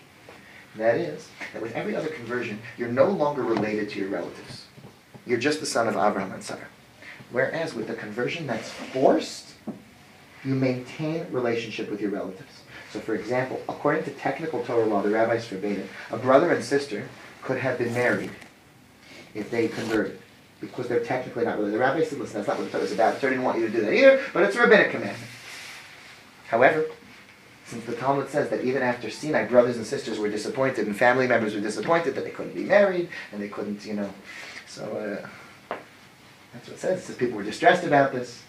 [0.75, 4.67] That is, that with every other conversion, you're no longer related to your relatives.
[5.25, 6.67] You're just the son of Abraham and Sarah.
[7.31, 9.53] Whereas with the conversion that's forced,
[10.43, 12.61] you maintain relationship with your relatives.
[12.91, 15.87] So for example, according to technical Torah law, the rabbis forbade it.
[16.11, 17.07] A brother and sister
[17.41, 18.31] could have been married
[19.33, 20.19] if they converted.
[20.59, 21.75] Because they're technically not related.
[21.75, 23.15] The rabbi said, listen, that's not what the Torah is about.
[23.15, 25.27] The Torah didn't want you to do that either, but it's a rabbinic commandment.
[26.49, 26.85] However,
[27.65, 31.25] since the Talmud says that even after Sinai, brothers and sisters were disappointed and family
[31.25, 34.13] members were disappointed that they couldn't be married and they couldn't, you know.
[34.71, 35.75] So uh,
[36.53, 36.99] that's what it says.
[36.99, 38.41] It says people were distressed about this.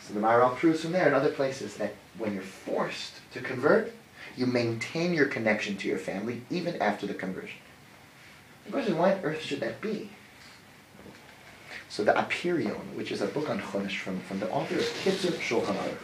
[0.00, 3.92] So the Maharal proves from there and other places that when you're forced to convert,
[4.34, 7.58] you maintain your connection to your family even after the conversion.
[8.64, 10.08] The question is, why on earth should that be?
[11.90, 15.32] So the Apirion, which is a book on Chumash from, from the author of Kitzur
[15.32, 15.98] Shulchan Aruch,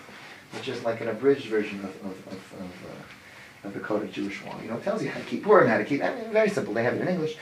[0.52, 4.12] which is like an abridged version of, of, of, of, uh, of the Code of
[4.12, 4.60] Jewish Law.
[4.60, 6.50] You know, it tells you how to keep Purim, how to keep, I mean, very
[6.50, 6.74] simple.
[6.74, 7.38] They have it in English.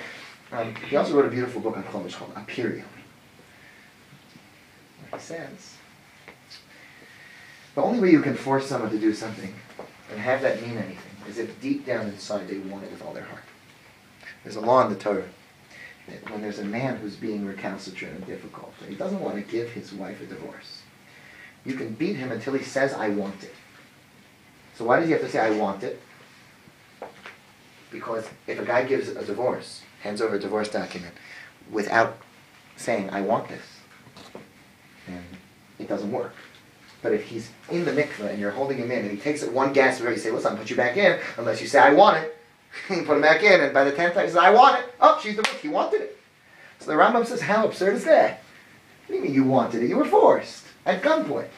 [0.52, 2.84] Um, he also wrote a beautiful book on Chumash called Apirion.
[5.12, 5.76] He says,
[7.74, 9.54] the only way you can force someone to do something
[10.10, 13.14] and have that mean anything is if deep down inside they want it with all
[13.14, 13.44] their heart.
[14.44, 15.28] There's a law in the Torah
[16.08, 19.42] that when there's a man who's being recalcitrant and difficult, and he doesn't want to
[19.42, 20.82] give his wife a divorce,
[21.64, 23.54] you can beat him until he says, I want it.
[24.74, 26.00] So why does he have to say, I want it?
[27.90, 31.14] Because if a guy gives a divorce, hands over a divorce document,
[31.70, 32.18] without
[32.76, 33.62] saying, I want this,
[35.06, 35.24] then
[35.78, 36.34] it doesn't work.
[37.02, 39.52] But if he's in the mikveh and you're holding him in and he takes it
[39.52, 42.18] one gasp you say, listen, I'll put you back in, unless you say, I want
[42.18, 42.36] it,
[42.90, 44.94] you put him back in, and by the tenth time he says, I want it.
[45.00, 46.18] Oh, she's the He wanted it.
[46.78, 48.42] So the Rambam says, how absurd is that?
[49.06, 49.88] What do you mean you wanted it?
[49.88, 51.48] You were forced at gunpoint.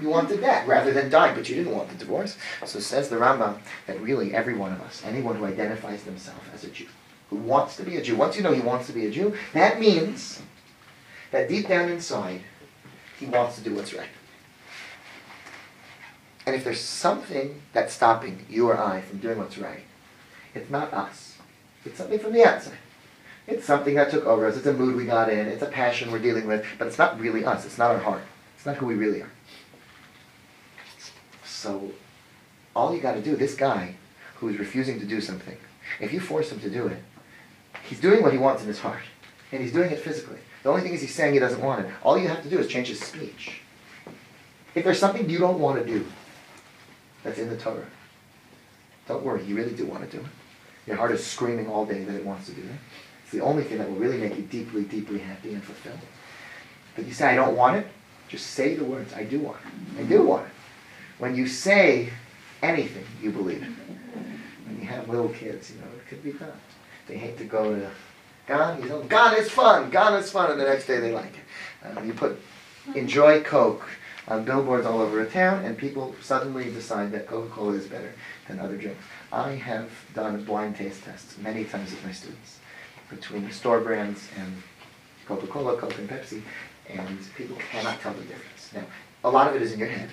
[0.00, 2.36] You wanted that rather than die, but you didn't want the divorce.
[2.64, 6.64] So says the Rambam that really every one of us, anyone who identifies themselves as
[6.64, 6.86] a Jew,
[7.30, 9.34] who wants to be a Jew, once you know he wants to be a Jew,
[9.54, 10.40] that means
[11.30, 12.42] that deep down inside,
[13.18, 14.08] he wants to do what's right.
[16.46, 19.82] And if there's something that's stopping you or I from doing what's right,
[20.54, 21.36] it's not us.
[21.84, 22.78] It's something from the outside.
[23.46, 24.56] It's something that took over us.
[24.56, 25.46] It's a mood we got in.
[25.46, 26.64] It's a passion we're dealing with.
[26.78, 27.64] But it's not really us.
[27.64, 28.22] It's not our heart.
[28.56, 29.30] It's not who we really are.
[31.58, 31.90] So,
[32.76, 33.96] all you got to do, this guy
[34.36, 35.56] who is refusing to do something,
[35.98, 37.02] if you force him to do it,
[37.88, 39.02] he's doing what he wants in his heart.
[39.50, 40.38] And he's doing it physically.
[40.62, 41.92] The only thing is he's saying he doesn't want it.
[42.04, 43.60] All you have to do is change his speech.
[44.76, 46.06] If there's something you don't want to do
[47.24, 47.90] that's in the Torah,
[49.08, 50.30] don't worry, you really do want to do it.
[50.86, 52.78] Your heart is screaming all day that it wants to do it.
[53.24, 55.98] It's the only thing that will really make you deeply, deeply happy and fulfilled.
[56.94, 57.88] But you say, I don't want it,
[58.28, 60.00] just say the words, I do want it.
[60.00, 60.52] I do want it.
[61.18, 62.10] When you say
[62.62, 63.68] anything, you believe it.
[64.66, 66.52] When you have little kids, you know, it could be done.
[67.06, 67.90] They hate to go to
[68.46, 68.82] God.
[68.82, 71.96] You know, God is fun, God is fun, and the next day they like it.
[71.98, 72.40] Um, you put
[72.94, 73.88] enjoy Coke
[74.26, 78.12] on billboards all over a town, and people suddenly decide that Coca-Cola is better
[78.46, 79.02] than other drinks.
[79.32, 82.58] I have done blind taste tests many times with my students
[83.10, 84.62] between store brands and
[85.26, 86.42] Coca-Cola, Coke, and Pepsi,
[86.88, 88.70] and people cannot tell the difference.
[88.74, 88.84] Now,
[89.24, 90.10] a lot of it is in your head,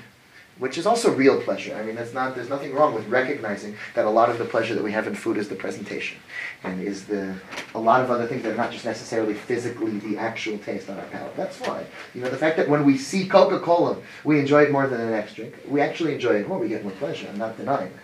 [0.57, 1.75] which is also real pleasure.
[1.75, 4.73] I mean, that's not, there's nothing wrong with recognizing that a lot of the pleasure
[4.73, 6.17] that we have in food is the presentation,
[6.63, 7.35] and is the,
[7.73, 10.97] a lot of other things that are not just necessarily physically the actual taste on
[10.97, 11.35] our palate.
[11.35, 11.85] That's fine.
[12.13, 15.09] You know, the fact that when we see Coca-Cola, we enjoy it more than the
[15.09, 15.55] next drink.
[15.67, 18.03] We actually enjoy it more, we get more pleasure, I'm not denying that.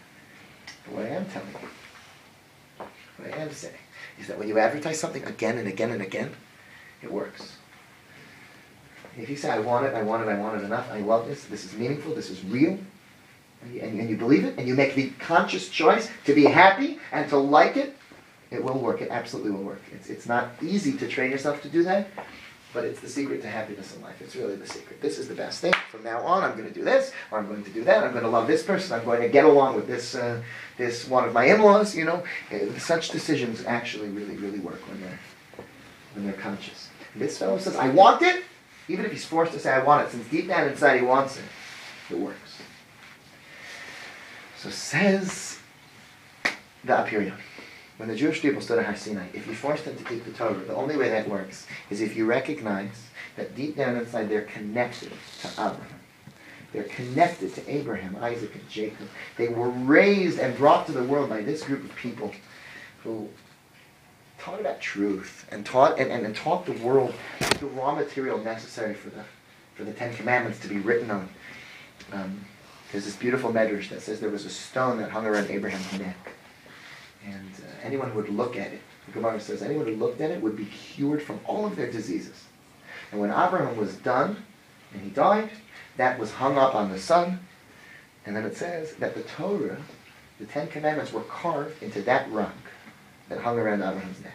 [0.86, 2.86] But what I am telling you,
[3.18, 3.76] what I am saying,
[4.20, 6.32] is that when you advertise something again and again and again,
[7.02, 7.58] it works.
[9.18, 11.28] If you say, I want it, I want it, I want it enough, I love
[11.28, 12.80] this, this is meaningful, this is real,
[13.62, 16.46] and you, and and you believe it, and you make the conscious choice to be
[16.46, 17.98] happy and to like it,
[18.52, 19.02] it will work.
[19.02, 19.82] It absolutely will work.
[19.94, 22.08] It's, it's not easy to train yourself to do that,
[22.74, 24.22] but it's the secret to happiness in life.
[24.22, 25.02] It's really the secret.
[25.02, 25.74] This is the best thing.
[25.90, 28.04] From now on, I'm going to do this, or I'm going to do that.
[28.04, 28.98] I'm going to love this person.
[28.98, 30.42] I'm going to get along with this, uh,
[30.78, 31.96] this one of my in-laws.
[31.96, 35.20] You know, Uh, such decisions actually really, really work when they're,
[36.14, 36.90] when they're conscious.
[37.16, 38.44] This fellow says, "I want it,"
[38.88, 41.38] even if he's forced to say, "I want it," since deep down inside he wants
[41.38, 41.46] it.
[42.10, 42.62] It works.
[44.58, 45.60] So says
[46.84, 47.38] the Apirion.
[47.98, 50.32] When the Jewish people stood at Har Sinai, if you force them to keep the
[50.32, 54.42] Torah, the only way that works is if you recognize that deep down inside they're
[54.42, 56.00] connected to Abraham.
[56.74, 59.08] They're connected to Abraham, Isaac, and Jacob.
[59.38, 62.34] They were raised and brought to the world by this group of people
[63.04, 63.30] who
[64.42, 67.14] taught about truth and taught and, and, and taught the world
[67.60, 69.24] the raw material necessary for the
[69.76, 71.30] for the Ten Commandments to be written on.
[72.12, 72.46] Um,
[72.92, 76.32] there's this beautiful medrash that says there was a stone that hung around Abraham's neck.
[77.26, 80.30] And uh, anyone who would look at it, the Gemara says, anyone who looked at
[80.30, 82.44] it would be cured from all of their diseases.
[83.12, 84.44] And when Abraham was done
[84.94, 85.50] and he died,
[85.98, 87.40] that was hung up on the sun.
[88.26, 89.78] And then it says that the Torah,
[90.40, 92.56] the Ten Commandments, were carved into that rock
[93.32, 94.34] that hung around Abraham's neck.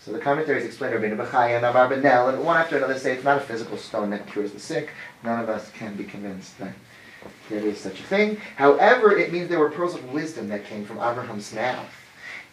[0.00, 3.36] So the commentaries explain Rabbeinu Bechaya and Abarbanel, and one after another say it's not
[3.36, 4.90] a physical stone that cures the sick.
[5.22, 6.72] None of us can be convinced that
[7.48, 8.38] there is such a thing.
[8.56, 11.86] However, it means there were pearls of wisdom that came from Abraham's mouth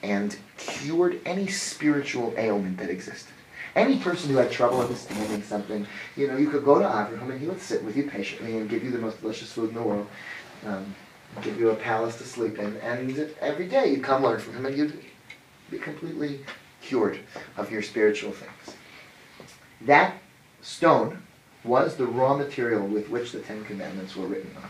[0.04, 3.34] and cured any spiritual ailment that existed.
[3.76, 7.40] Any person who had trouble understanding something, you know, you could go to Abraham and
[7.40, 9.82] he would sit with you patiently and give you the most delicious food in the
[9.82, 10.08] world,
[10.66, 10.94] um,
[11.42, 14.66] give you a palace to sleep in, and every day you'd come learn from him
[14.66, 15.00] and you'd
[15.70, 16.42] be completely
[16.82, 17.20] cured
[17.58, 18.78] of your spiritual things.
[19.82, 20.16] That
[20.62, 21.22] stone
[21.64, 24.70] was the raw material with which the Ten Commandments were written on.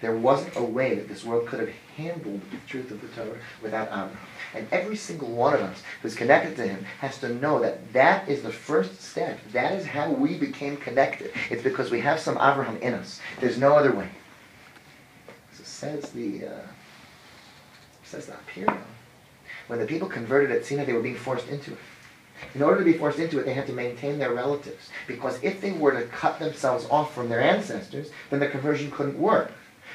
[0.00, 3.38] There wasn't a way that this world could have handled the truth of the Torah
[3.62, 4.18] without Abraham.
[4.52, 8.28] And every single one of us who's connected to him has to know that that
[8.28, 9.38] is the first step.
[9.52, 11.32] That is how we became connected.
[11.48, 13.20] It's because we have some Abraham in us.
[13.40, 14.10] There's no other way.
[15.52, 16.66] So says the uh,
[18.02, 18.82] says the Apirion.
[19.66, 21.78] When the people converted at Sinai, they were being forced into it.
[22.54, 24.90] In order to be forced into it, they had to maintain their relatives.
[25.06, 29.18] Because if they were to cut themselves off from their ancestors, then the conversion couldn't
[29.18, 29.52] work.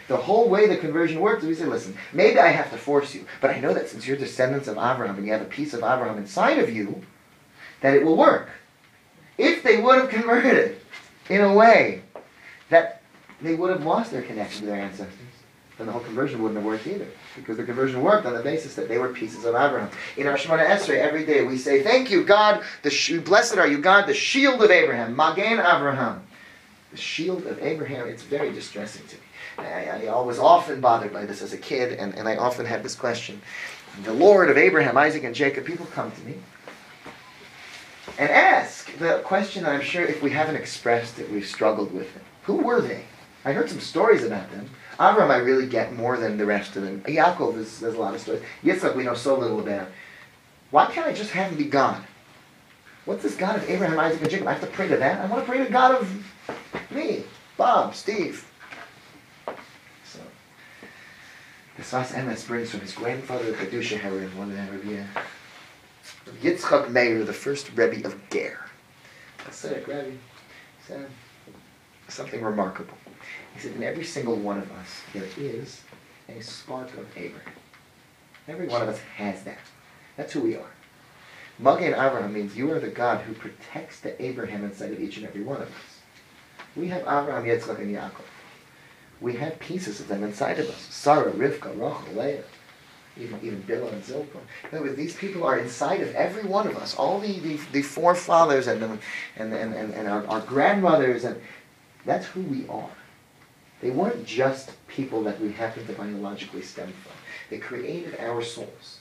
[0.08, 3.14] The whole way the conversion works is we say, listen, maybe I have to force
[3.14, 5.74] you, but I know that since you're descendants of Abraham and you have a piece
[5.74, 7.04] of Abraham inside of you,
[7.82, 8.50] that it will work.
[9.38, 10.82] If they would have converted
[11.30, 12.02] in a way
[12.70, 13.04] that
[13.42, 15.16] they would have lost their connection to their ancestors,
[15.78, 17.08] then the whole conversion wouldn't have worked either.
[17.40, 19.90] Because the conversion worked on the basis that they were pieces of Abraham.
[20.18, 23.68] In our Shemona Esrei, every day we say, Thank you, God, the sh- blessed are
[23.68, 26.22] you, God, the shield of Abraham, Magen Abraham.
[26.92, 29.22] The shield of Abraham, it's very distressing to me.
[29.58, 32.84] I, I was often bothered by this as a kid, and, and I often had
[32.84, 33.42] this question.
[34.04, 36.36] The Lord of Abraham, Isaac, and Jacob, people come to me
[38.18, 42.22] and ask the question I'm sure if we haven't expressed it, we've struggled with it.
[42.44, 43.04] Who were they?
[43.46, 44.70] I heard some stories about them.
[45.00, 47.00] Avram, I really get more than the rest of them.
[47.02, 48.44] Yaakov, is, there's a lot of stories.
[48.64, 49.88] Yitzchak, we know so little about.
[50.72, 52.04] Why can't I just have him be God?
[53.06, 54.48] What's this God of Abraham, Isaac, and Jacob?
[54.48, 55.22] I have to pray to that?
[55.22, 56.26] I want to pray to God of
[56.92, 57.24] me,
[57.56, 58.46] Bob, Steve.
[60.04, 60.20] So,
[61.78, 65.22] the Sfas Emes brings from his grandfather, Chiddushei HaRim, one of the Rabbi, uh,
[66.28, 68.60] Rabbi Yitzchak Meir, the first Rebbe of Ger.
[69.46, 70.18] Hasidic Rebbe,
[70.86, 71.10] said
[72.10, 72.96] something remarkable.
[73.54, 75.82] He said, in every single one of us, there is
[76.28, 77.54] a spark of Abraham.
[78.48, 79.60] Every one of us has that.
[80.18, 80.72] That's who we are.
[81.60, 85.26] Magen Abraham means you are the God who protects the Abraham inside of each and
[85.26, 86.00] every one of us.
[86.76, 88.26] We have Abraham, Yitzchak, and Yaakov.
[89.20, 90.88] We have pieces of them inside of us.
[90.90, 92.44] Sarah, Rivka, Rachel, Leah.
[93.18, 94.40] even, even Bilhah and Zilpah.
[94.72, 96.96] In other words, these people are inside of every one of us.
[96.96, 98.98] All the, the, the forefathers and, the,
[99.36, 101.40] and, and, and, and our, our grandmothers, and
[102.06, 102.90] that's who we are.
[103.82, 107.14] They weren't just people that we happen to biologically stem from.
[107.50, 109.00] They created our souls,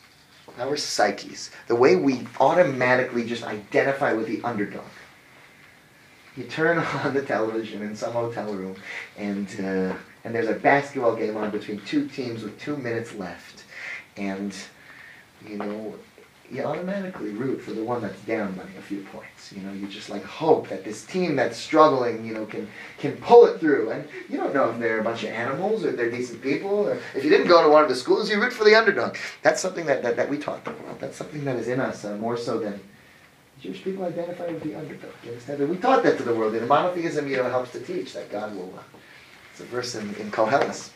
[0.58, 4.84] our psyches, the way we automatically just identify with the underdog.
[6.36, 8.76] You turn on the television in some hotel room,
[9.16, 13.64] and uh, and there's a basketball game on between two teams with two minutes left,
[14.16, 14.54] and
[15.46, 15.94] you know
[16.50, 19.52] you automatically root for the one that's down by a few points.
[19.52, 22.68] You know, you just like hope that this team that's struggling, you know, can
[22.98, 23.90] can pull it through.
[23.90, 26.70] And you don't know if they're a bunch of animals or they're decent people.
[26.70, 29.16] Or if you didn't go to one of the schools, you root for the underdog.
[29.42, 30.98] That's something that, that, that we taught the world.
[31.00, 32.80] That's something that is in us uh, more so than
[33.60, 35.12] Jewish people identify with the underdog.
[35.24, 35.60] You understand?
[35.60, 36.54] And we taught that to the world.
[36.54, 38.72] And monotheism, you know, helps to teach that God will.
[38.76, 38.82] Uh,
[39.50, 40.90] it's a verse in, in Koheles.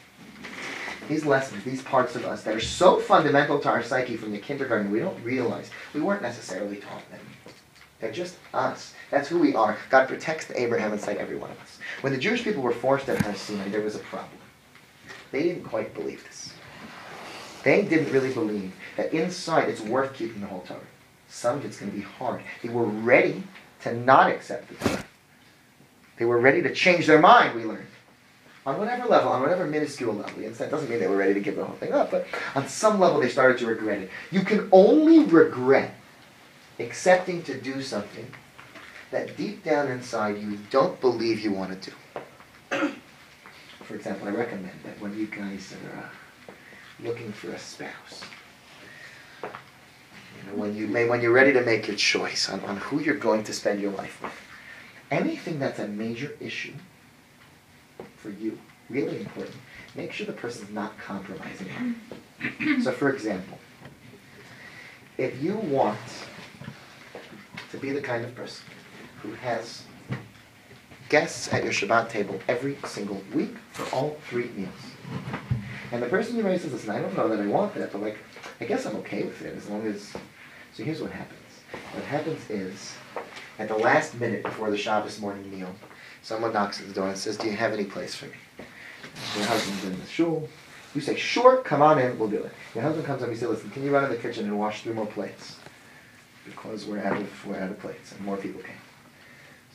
[1.12, 4.38] These lessons, these parts of us that are so fundamental to our psyche from the
[4.38, 7.20] kindergarten, we don't realize we weren't necessarily taught them.
[8.00, 8.94] They're just us.
[9.10, 9.76] That's who we are.
[9.90, 11.78] God protects the Abraham inside every one of us.
[12.00, 14.38] When the Jewish people were forced at Har Sinai, there was a problem.
[15.32, 16.54] They didn't quite believe this.
[17.62, 20.80] They didn't really believe that inside it's worth keeping the whole Torah.
[21.28, 22.42] Some of it's going to be hard.
[22.62, 23.42] They were ready
[23.82, 25.04] to not accept the Torah.
[26.16, 27.86] They were ready to change their mind, we learned.
[28.64, 30.40] On whatever level, on whatever minuscule level.
[30.52, 33.00] That doesn't mean they were ready to give the whole thing up, but on some
[33.00, 34.10] level they started to regret it.
[34.30, 35.94] You can only regret
[36.78, 38.26] accepting to do something
[39.10, 41.96] that deep down inside you don't believe you want to do.
[43.84, 46.52] For example, I recommend that when you guys are uh,
[47.00, 48.22] looking for a spouse,
[49.42, 49.48] you
[50.46, 53.16] know, when you may, when you're ready to make your choice on, on who you're
[53.16, 54.32] going to spend your life with,
[55.10, 56.72] anything that's a major issue
[58.22, 58.58] for you,
[58.88, 59.56] really important,
[59.94, 62.82] make sure the person's not compromising on it.
[62.82, 63.58] So, for example,
[65.18, 65.98] if you want
[67.70, 68.64] to be the kind of person
[69.22, 69.84] who has
[71.08, 74.70] guests at your Shabbat table every single week for all three meals.
[75.92, 78.16] And the person who says, listen, I don't know that I want that, but like,
[78.60, 80.14] I guess I'm okay with it as long as.
[80.72, 81.38] So here's what happens.
[81.92, 82.94] What happens is,
[83.58, 85.74] at the last minute before the Shabbos morning meal,
[86.22, 88.32] someone knocks at the door and says, Do you have any place for me?
[89.36, 90.48] Your husband's in the shul.
[90.94, 92.52] You say, Sure, come on in, we'll do it.
[92.74, 94.58] Your husband comes up and you say, Listen, can you run in the kitchen and
[94.58, 95.56] wash three more plates?
[96.44, 98.72] Because we're out of we're out of plates and more people came.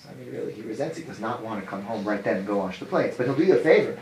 [0.02, 2.38] So I mean really he resents, he does not want to come home right then
[2.38, 3.18] and go wash the plates.
[3.18, 3.98] But he'll do you a favor.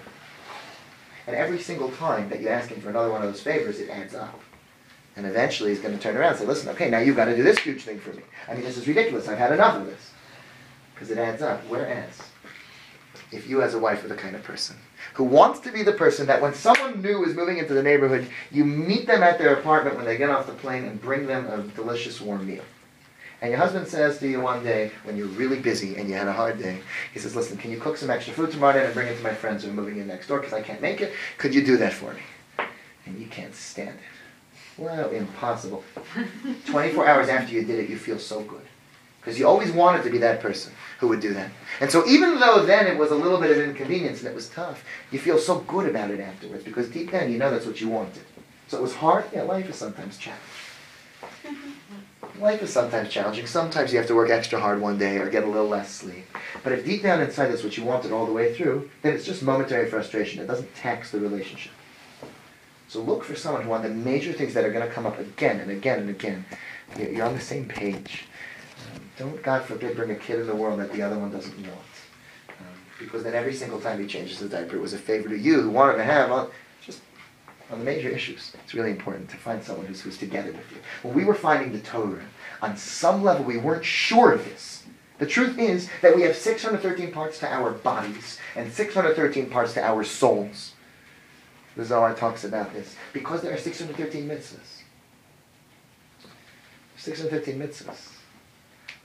[1.27, 3.89] And every single time that you ask him for another one of those favors, it
[3.89, 4.39] adds up.
[5.15, 7.35] And eventually he's going to turn around and say, listen, okay, now you've got to
[7.35, 8.21] do this huge thing for me.
[8.47, 9.27] I mean, this is ridiculous.
[9.27, 10.11] I've had enough of this.
[10.93, 11.61] Because it adds up.
[11.67, 12.21] Whereas,
[13.35, 14.75] if you as a wife are the kind of person
[15.13, 18.27] who wants to be the person that when someone new is moving into the neighborhood,
[18.51, 21.45] you meet them at their apartment when they get off the plane and bring them
[21.47, 22.63] a delicious warm meal.
[23.41, 26.27] And your husband says to you one day, when you're really busy and you had
[26.27, 26.79] a hard day,
[27.13, 29.23] he says, listen, can you cook some extra food tomorrow night and bring it to
[29.23, 31.13] my friends who are moving in next door because I can't make it?
[31.37, 32.21] Could you do that for me?
[33.05, 34.81] And you can't stand it.
[34.81, 35.83] Well, impossible.
[36.65, 38.64] 24 hours after you did it, you feel so good.
[39.25, 41.49] Because you always wanted to be that person who would do that.
[41.81, 44.49] And so even though then it was a little bit of inconvenience and it was
[44.49, 47.81] tough, you feel so good about it afterwards because deep down you know that's what
[47.81, 48.23] you wanted.
[48.67, 49.25] So it was hard.
[49.33, 50.47] Yeah, life is sometimes challenging.
[51.43, 52.41] Mm-hmm.
[52.41, 53.47] Life is sometimes challenging.
[53.47, 56.25] Sometimes you have to work extra hard one day or get a little less sleep.
[56.63, 59.25] But if deep down inside that's what you wanted all the way through, then it's
[59.25, 60.39] just momentary frustration.
[60.41, 61.71] It doesn't tax the relationship.
[62.87, 65.19] So look for someone who on the major things that are going to come up
[65.19, 66.45] again and again and again,
[66.97, 68.25] you're on the same page.
[69.17, 71.71] Don't, God forbid, bring a kid in the world that the other one doesn't want.
[72.49, 72.65] Um,
[72.99, 75.61] because then every single time he changes the diaper, it was a favor to you
[75.61, 76.49] who wanted to have on,
[76.81, 77.01] just
[77.71, 78.53] on the major issues.
[78.63, 80.77] It's really important to find someone who's, who's together with you.
[81.03, 82.25] When we were finding the Torah,
[82.61, 84.83] on some level we weren't sure of this.
[85.17, 89.83] The truth is that we have 613 parts to our bodies and 613 parts to
[89.83, 90.73] our souls.
[91.77, 92.95] The Zohar talks about this.
[93.13, 94.81] Because there are 613 mitzvahs.
[96.97, 98.14] 613 mitzvahs.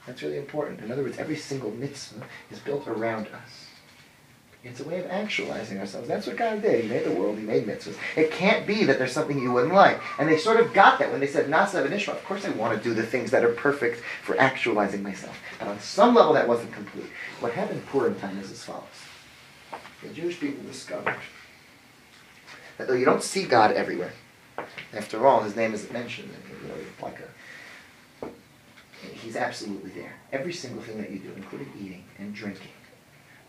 [0.06, 0.80] That's really important.
[0.80, 3.66] In other words, every single mitzvah is built around us.
[4.62, 6.06] It's a way of actualizing ourselves.
[6.06, 6.84] That's what God did.
[6.84, 7.96] He made the world, He made mitzvahs.
[8.14, 10.00] It can't be that there's something you wouldn't like.
[10.18, 12.10] And they sort of got that when they said Na'aseh v'nishma.
[12.10, 15.38] Of course I want to do the things that are perfect for actualizing myself.
[15.58, 17.08] But on some level that wasn't complete.
[17.40, 18.84] What happened in Purim time is as follows.
[20.02, 21.16] The Jewish people discovered
[22.76, 24.12] that though you don't see God everywhere,
[24.92, 26.30] after all, his name isn't mentioned.
[26.62, 27.28] You know, like a,
[29.00, 30.14] he's absolutely there.
[30.32, 32.72] Every single thing that you do, including eating and drinking,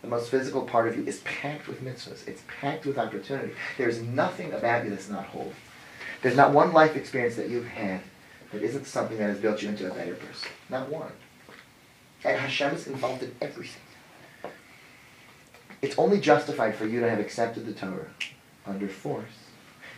[0.00, 2.26] the most physical part of you is packed with mitzvahs.
[2.26, 3.52] It's packed with opportunity.
[3.78, 5.52] There's nothing about you that's not whole.
[6.22, 8.00] There's not one life experience that you've had
[8.52, 10.48] that isn't something that has built you into a better person.
[10.68, 11.12] Not one.
[12.24, 13.82] And Hashem is involved in everything.
[15.80, 18.10] It's only justified for you to have accepted the Torah
[18.66, 19.42] under force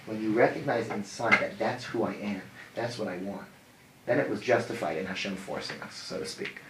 [0.07, 2.42] when you recognize inside that that's who I am,
[2.74, 3.46] that's what I want.
[4.07, 6.61] Then it was justified in Hashem forcing us, so to speak.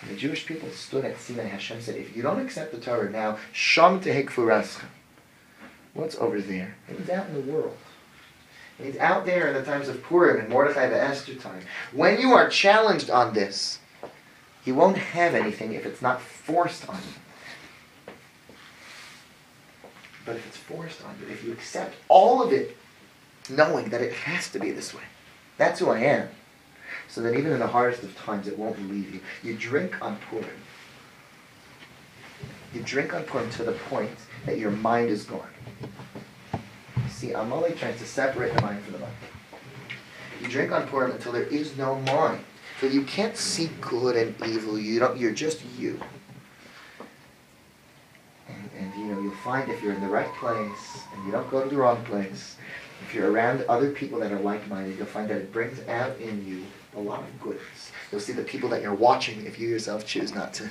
[0.00, 3.10] When the Jewish people stood at Sinai, Hashem said, if you don't accept the Torah
[3.10, 4.84] now, sham tehei kevuraschem.
[5.94, 6.76] What's over there?
[6.88, 7.76] It means out in the world.
[8.78, 11.62] It's out there in the times of Purim and Mordechai the Esther time.
[11.92, 13.78] When you are challenged on this,
[14.66, 18.12] you won't have anything if it's not forced on you.
[20.26, 22.76] But if it's forced on you, if you accept all of it,
[23.48, 25.04] knowing that it has to be this way,
[25.56, 26.28] that's who I am.
[27.16, 29.20] So that even in the hardest of times, it won't leave you.
[29.42, 30.44] You drink on Purim.
[32.74, 34.10] You drink on Purim to the point
[34.44, 35.48] that your mind is gone.
[37.08, 39.12] See, Amalek tries to separate the mind from the body.
[40.42, 42.44] You drink on Purim until there is no mind.
[42.82, 44.78] So you can't see good and evil.
[44.78, 45.16] You don't.
[45.16, 45.98] You're just you.
[48.46, 51.50] And, and you know you'll find if you're in the right place and you don't
[51.50, 52.56] go to the wrong place,
[53.00, 56.46] if you're around other people that are like-minded, you'll find that it brings out in
[56.46, 56.62] you
[56.96, 57.92] a lot of goodness.
[58.10, 60.70] You'll see the people that you're watching if you yourself choose not to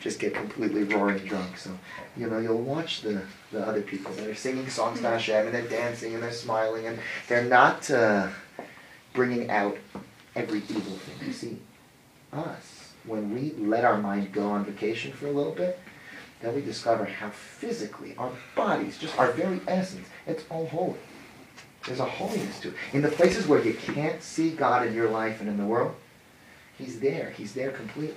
[0.00, 1.58] just get completely roaring drunk.
[1.58, 1.70] So,
[2.16, 3.22] you know, you'll watch the,
[3.52, 6.86] the other people that are singing songs to Hashem and they're dancing and they're smiling
[6.86, 6.98] and
[7.28, 8.28] they're not uh,
[9.12, 9.76] bringing out
[10.34, 11.26] every evil thing.
[11.26, 11.58] You see,
[12.32, 15.78] us, when we let our mind go on vacation for a little bit,
[16.40, 20.98] then we discover how physically our bodies, just our very essence, it's all holy.
[21.86, 22.74] There's a holiness to it.
[22.92, 25.94] In the places where you can't see God in your life and in the world,
[26.76, 27.30] He's there.
[27.30, 28.16] He's there completely.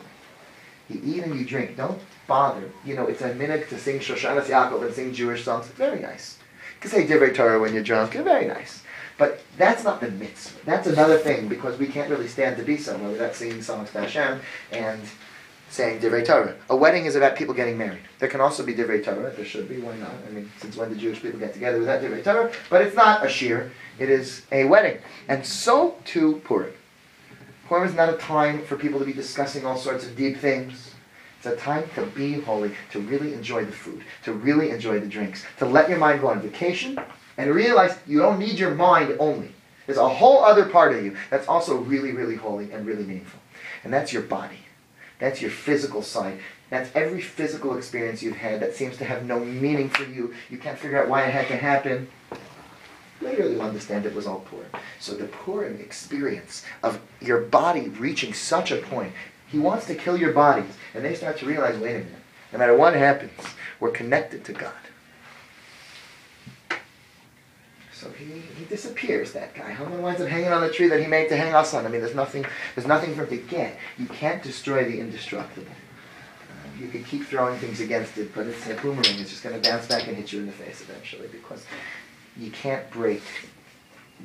[0.90, 1.78] You eat and you drink.
[1.78, 2.72] Don't bother.
[2.84, 5.68] You know, it's a minute to sing Shoshanas Yaakov and sing Jewish songs.
[5.68, 6.40] Very nice.
[6.76, 8.14] You can say Divrei Torah when you're drunk.
[8.14, 8.84] Very nice.
[9.18, 10.66] But that's not the mitzvah.
[10.66, 14.02] That's another thing because we can't really stand to be somewhere without singing songs to
[14.02, 14.40] Hashem
[14.72, 15.02] and
[15.70, 16.56] saying Divrei Torah.
[16.70, 18.02] A wedding is about people getting married.
[18.20, 19.32] There can also be Divrei Torah.
[19.32, 19.78] There should be.
[19.78, 20.12] Why not?
[20.28, 22.52] I mean, since when did Jewish people get together without Divrei Torah?
[22.70, 23.70] But it's not a shiur.
[24.00, 25.00] It is a wedding.
[25.28, 26.74] And so too Purim.
[27.68, 30.96] Purim is not a time for people to be discussing all sorts of deep things.
[31.38, 35.08] It's a time to be holy, to really enjoy the food, to really enjoy the
[35.08, 37.00] drinks, to let your mind go on vacation,
[37.38, 39.54] and realize you don't need your mind only.
[39.86, 43.40] There's a whole other part of you that's also really, really holy and really meaningful.
[43.84, 44.60] And that's your body.
[45.20, 46.40] That's your physical side.
[46.70, 50.34] That's every physical experience you've had that seems to have no meaning for you.
[50.50, 52.08] You can't figure out why it had to happen.
[53.22, 54.70] Later you'll understand it was all Purim.
[55.00, 59.14] So the Purim experience of your body reaching such a point,
[59.48, 60.74] he wants to kill your bodies.
[60.94, 62.14] And they start to realize, wait a minute,
[62.54, 63.32] no matter what happens,
[63.80, 64.74] we're connected to God.
[68.00, 68.26] So he,
[68.58, 69.74] he disappears, that guy.
[69.74, 71.86] Haman winds up hanging on the tree that he made to hang us on.
[71.86, 73.76] I mean, there's nothing, there's nothing for him to get.
[73.98, 75.68] You can't destroy the indestructible.
[76.50, 79.20] Uh, you can keep throwing things against it, but it's a boomerang.
[79.20, 81.66] It's just going to bounce back and hit you in the face eventually because
[82.38, 83.22] you can't break,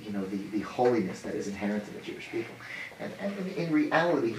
[0.00, 2.54] you know, the, the holiness that is inherent in the Jewish people.
[3.00, 4.36] And, and in, in reality,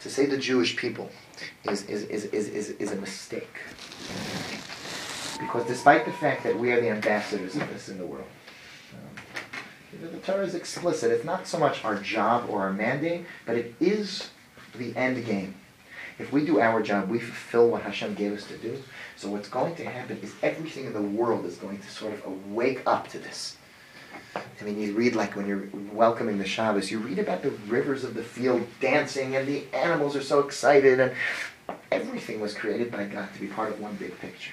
[0.00, 1.10] to say the Jewish people
[1.64, 3.58] is, is, is, is, is, is a mistake.
[5.38, 8.24] Because despite the fact that we are the ambassadors of this in the world,
[10.00, 11.10] the Torah is explicit.
[11.10, 14.30] It's not so much our job or our mandate, but it is
[14.76, 15.54] the end game.
[16.18, 18.80] If we do our job, we fulfill what Hashem gave us to do.
[19.16, 22.52] So what's going to happen is everything in the world is going to sort of
[22.52, 23.56] wake up to this.
[24.36, 28.04] I mean, you read like when you're welcoming the Shabbos, you read about the rivers
[28.04, 31.12] of the field dancing, and the animals are so excited, and
[31.90, 34.52] everything was created by God to be part of one big picture.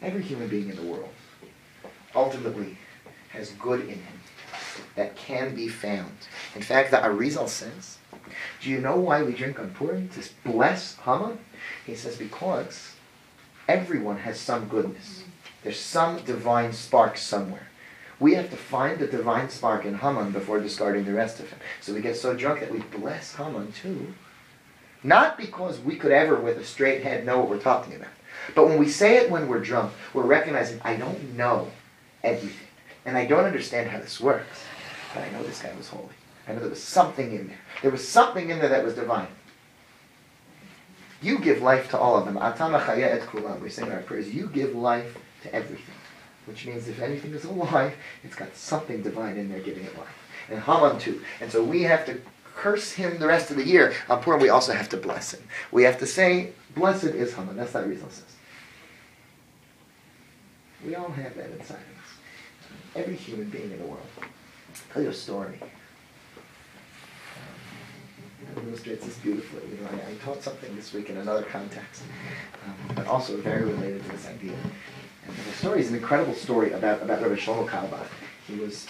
[0.00, 1.10] Every human being in the world
[2.14, 2.76] ultimately
[3.30, 4.20] has good in him
[4.96, 6.12] that can be found.
[6.54, 7.98] In fact, the Arizal says,
[8.60, 10.08] do you know why we drink on Purim?
[10.10, 11.38] To bless Haman?
[11.86, 12.92] He says, because
[13.68, 15.24] everyone has some goodness.
[15.62, 17.68] There's some divine spark somewhere.
[18.20, 21.58] We have to find the divine spark in Haman before discarding the rest of him.
[21.80, 24.14] So we get so drunk that we bless Haman too.
[25.02, 28.10] Not because we could ever, with a straight head, know what we're talking about.
[28.54, 31.70] But when we say it when we're drunk, we're recognizing, I don't know
[32.24, 32.67] everything.
[33.08, 34.64] And I don't understand how this works.
[35.14, 36.12] But I know this guy was holy.
[36.46, 37.60] I know there was something in there.
[37.80, 39.28] There was something in there that was divine.
[41.22, 42.36] You give life to all of them.
[42.36, 43.62] Et kulam.
[43.62, 44.28] We sing our prayers.
[44.28, 45.94] You give life to everything.
[46.44, 50.18] Which means if anything is alive, it's got something divine in there giving it life.
[50.50, 51.22] And Haman too.
[51.40, 52.20] And so we have to
[52.56, 53.94] curse him the rest of the year.
[54.10, 55.42] On Purim, we also have to bless him.
[55.72, 57.56] We have to say, blessed is Haman.
[57.56, 58.36] That's Rizal says.
[60.84, 61.97] We all have that inside of us.
[62.98, 64.06] Every human being in the world.
[64.20, 64.26] I'll
[64.92, 65.58] tell you a story.
[65.62, 65.68] Um,
[68.42, 69.62] it illustrates this beautifully.
[69.70, 72.02] You know, I, I taught something this week in another context,
[72.66, 74.56] um, but also very related to this idea.
[75.26, 78.08] And the story is an incredible story about, about Rabbi Shlomo Carlebach.
[78.46, 78.86] He was,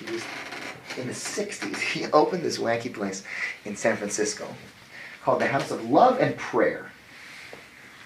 [0.00, 0.22] he was
[0.98, 1.76] in the 60s.
[1.92, 3.22] He opened this wacky place
[3.64, 4.48] in San Francisco
[5.22, 6.90] called the House of Love and Prayer.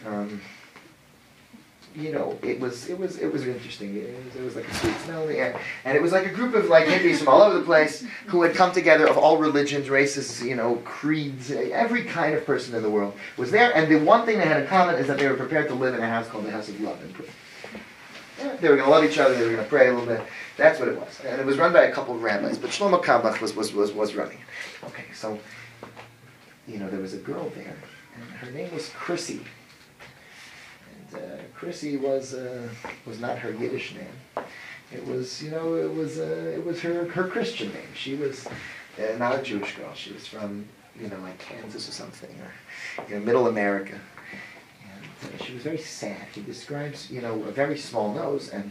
[0.04, 0.40] Um,
[1.96, 3.96] you know, it was it was it was interesting.
[3.96, 6.26] It was, it was like a sweet smell in the air, and it was like
[6.26, 9.16] a group of like hippies from all over the place who had come together of
[9.16, 13.74] all religions, races, you know, creeds, every kind of person in the world was there.
[13.74, 15.94] And the one thing they had in common is that they were prepared to live
[15.94, 17.30] in a house called the House of Love and Prayer.
[18.38, 19.34] Yeah, they were going to love each other.
[19.34, 20.20] They were going to pray a little bit.
[20.58, 22.58] That's what it was, and it was run by a couple of rabbis.
[22.58, 24.38] But Shlomo Carlebach was was was was running.
[24.38, 24.86] it.
[24.86, 25.38] Okay, so
[26.68, 27.76] you know there was a girl there,
[28.14, 29.40] and her name was Chrissy.
[31.66, 32.68] Chrissy was uh,
[33.06, 34.46] was not her Yiddish name.
[34.92, 37.92] It was you know it was uh, it was her her Christian name.
[37.92, 39.92] She was uh, not a Jewish girl.
[39.92, 40.64] She was from
[40.96, 43.98] you know like Kansas or something or you know Middle America.
[44.94, 46.28] And uh, she was very sad.
[46.32, 48.70] He describes you know a very small nose and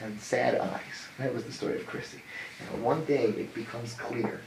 [0.00, 0.98] and sad eyes.
[1.18, 2.22] That was the story of Chrissy.
[2.72, 4.42] And one day it becomes clear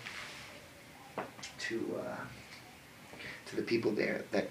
[1.67, 2.23] to uh,
[3.47, 4.47] to the people there that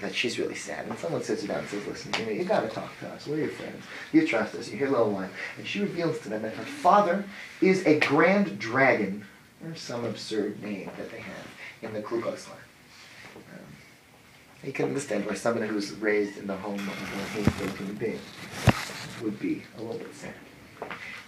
[0.00, 0.86] that she's really sad.
[0.86, 3.26] And someone sits her down and says, listen, you, know, you gotta talk to us.
[3.26, 3.84] We're your friends.
[4.12, 4.70] You trust us.
[4.70, 5.30] You hear a little line.
[5.58, 7.24] And she reveals to them that her father
[7.60, 9.24] is a grand dragon,
[9.64, 11.46] or some absurd name that they have
[11.82, 12.58] in the Ku Klux Klan.
[13.36, 13.66] Um,
[14.64, 18.20] you can understand why someone who's raised in the home of a hateful human being
[19.22, 20.34] would be a little bit sad.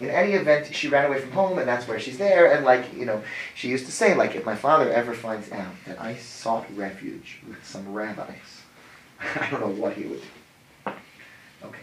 [0.00, 2.52] In any event, she ran away from home, and that's where she's there.
[2.52, 3.22] And like you know,
[3.54, 7.40] she used to say, like, if my father ever finds out that I sought refuge
[7.48, 8.62] with some rabbis,
[9.40, 10.92] I don't know what he would do.
[11.64, 11.78] Okay,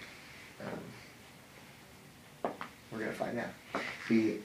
[2.43, 2.51] um,
[2.91, 3.81] we're gonna find out.
[4.09, 4.39] The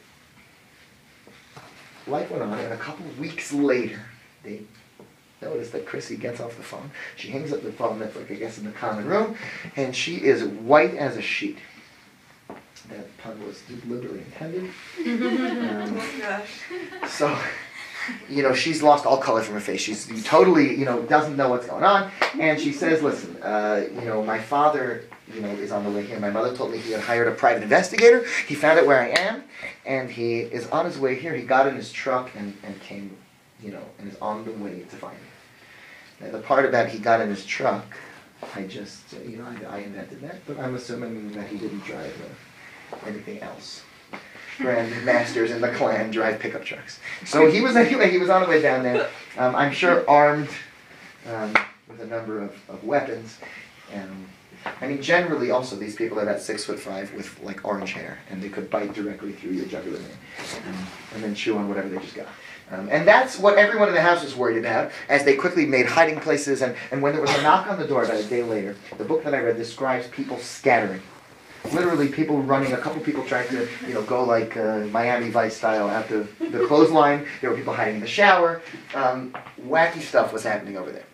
[2.06, 4.00] life went on, and a couple of weeks later,
[4.44, 4.62] they
[5.42, 6.90] notice that Chrissy gets off the phone.
[7.16, 9.36] She hangs up the phone that's like I guess in the common room,
[9.76, 11.58] and she is white as a sheet.
[12.90, 14.70] That pun was deliberately intended.
[17.04, 17.36] Um, so,
[18.28, 19.80] you know, she's lost all color from her face.
[19.80, 22.10] She's totally, you know, doesn't know what's going on.
[22.38, 26.04] And she says, listen, uh, you know, my father, you know, is on the way
[26.04, 26.18] here.
[26.20, 28.24] My mother told me he had hired a private investigator.
[28.46, 29.44] He found out where I am,
[29.86, 31.34] and he is on his way here.
[31.34, 33.16] He got in his truck and, and came,
[33.62, 35.28] you know, and is on the way to find me.
[36.20, 37.84] Now, the part about he got in his truck,
[38.54, 41.84] I just, uh, you know, I, I invented that, but I'm assuming that he didn't
[41.84, 42.34] drive uh,
[43.06, 43.82] anything else.
[44.58, 47.00] Grand masters in the Klan drive pickup trucks.
[47.24, 48.10] So he was anyway.
[48.10, 49.08] He was on the way down there.
[49.36, 50.48] Um, I'm sure armed
[51.28, 51.54] um,
[51.88, 53.38] with a number of, of weapons.
[53.92, 54.10] And
[54.80, 58.18] I mean, generally, also these people are about six foot five with like orange hair,
[58.30, 60.16] and they could bite directly through your jugular vein,
[60.68, 62.26] um, and then chew on whatever they just got.
[62.70, 65.86] Um, and that's what everyone in the house was worried about, as they quickly made
[65.86, 66.62] hiding places.
[66.62, 69.04] And, and when there was a knock on the door about a day later, the
[69.04, 71.02] book that I read describes people scattering
[71.72, 75.56] literally people running, a couple people trying to, you know, go like uh, Miami Vice
[75.56, 77.26] style out the, the clothesline.
[77.40, 78.62] There were people hiding in the shower.
[78.94, 79.34] Um,
[79.66, 81.04] wacky stuff was happening over there.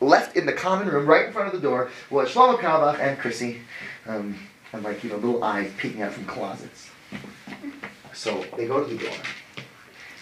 [0.00, 3.18] Left in the common room, right in front of the door, was Shlomo Carlebach and
[3.18, 3.62] Chrissy,
[4.06, 4.38] um,
[4.72, 6.90] and like, you know, little eyes peeking out from closets.
[8.12, 9.14] So they go to the door.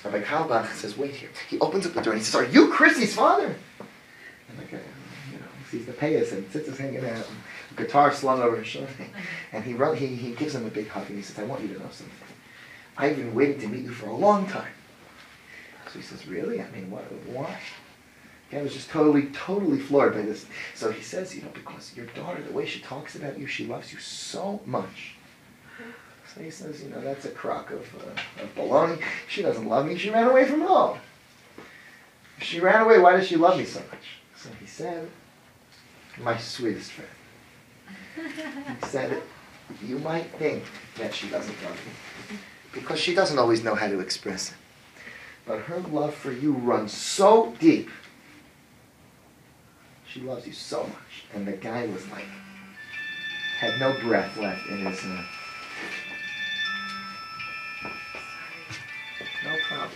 [0.04, 1.30] Rabbi Carlebach says, wait here.
[1.48, 3.56] He opens up the door and he says, are you Chrissy's father?
[4.48, 4.76] And like, uh,
[5.32, 7.26] you know, he sees the payas and sits hanging out.
[7.76, 8.88] Guitar slung over his shoulder.
[9.52, 11.62] And he, run, he, he gives him a big hug and he says, I want
[11.62, 12.10] you to know something.
[12.96, 14.72] I've been waiting to meet you for a long time.
[15.92, 16.60] So he says, Really?
[16.60, 17.58] I mean, what, why?
[18.52, 20.46] I was just totally, totally floored by this.
[20.74, 23.66] So he says, You know, because your daughter, the way she talks about you, she
[23.66, 25.14] loves you so much.
[26.34, 29.00] So he says, You know, that's a crock of, uh, of baloney.
[29.28, 29.96] She doesn't love me.
[29.96, 30.98] She ran away from home.
[32.38, 34.18] If she ran away, why does she love me so much?
[34.36, 35.08] So he said,
[36.18, 37.10] My sweetest friend.
[38.16, 39.22] He said,
[39.82, 40.64] You might think
[40.98, 41.80] that she doesn't love
[42.30, 42.38] you
[42.72, 44.56] because she doesn't always know how to express it.
[45.46, 47.90] But her love for you runs so deep.
[50.06, 51.24] She loves you so much.
[51.34, 52.24] And the guy was like,
[53.58, 54.98] had no breath left in his.
[55.04, 55.22] Uh,
[59.44, 59.90] no problem.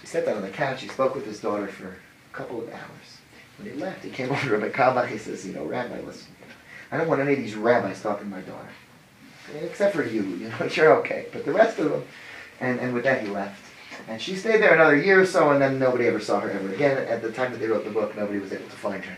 [0.00, 0.82] She sat down on the couch.
[0.82, 3.19] He spoke with his daughter for a couple of hours.
[3.60, 5.06] When he left, he came over to Rabbi.
[5.06, 6.28] He says, you know, Rabbi, listen,
[6.90, 8.68] I don't want any of these rabbis talking to my daughter.
[9.62, 11.26] Except for you, you know, you're okay.
[11.32, 12.04] But the rest of them,
[12.60, 13.62] and, and with that he left.
[14.08, 16.72] And she stayed there another year or so, and then nobody ever saw her ever
[16.72, 16.96] again.
[17.06, 19.16] At the time that they wrote the book, nobody was able to find her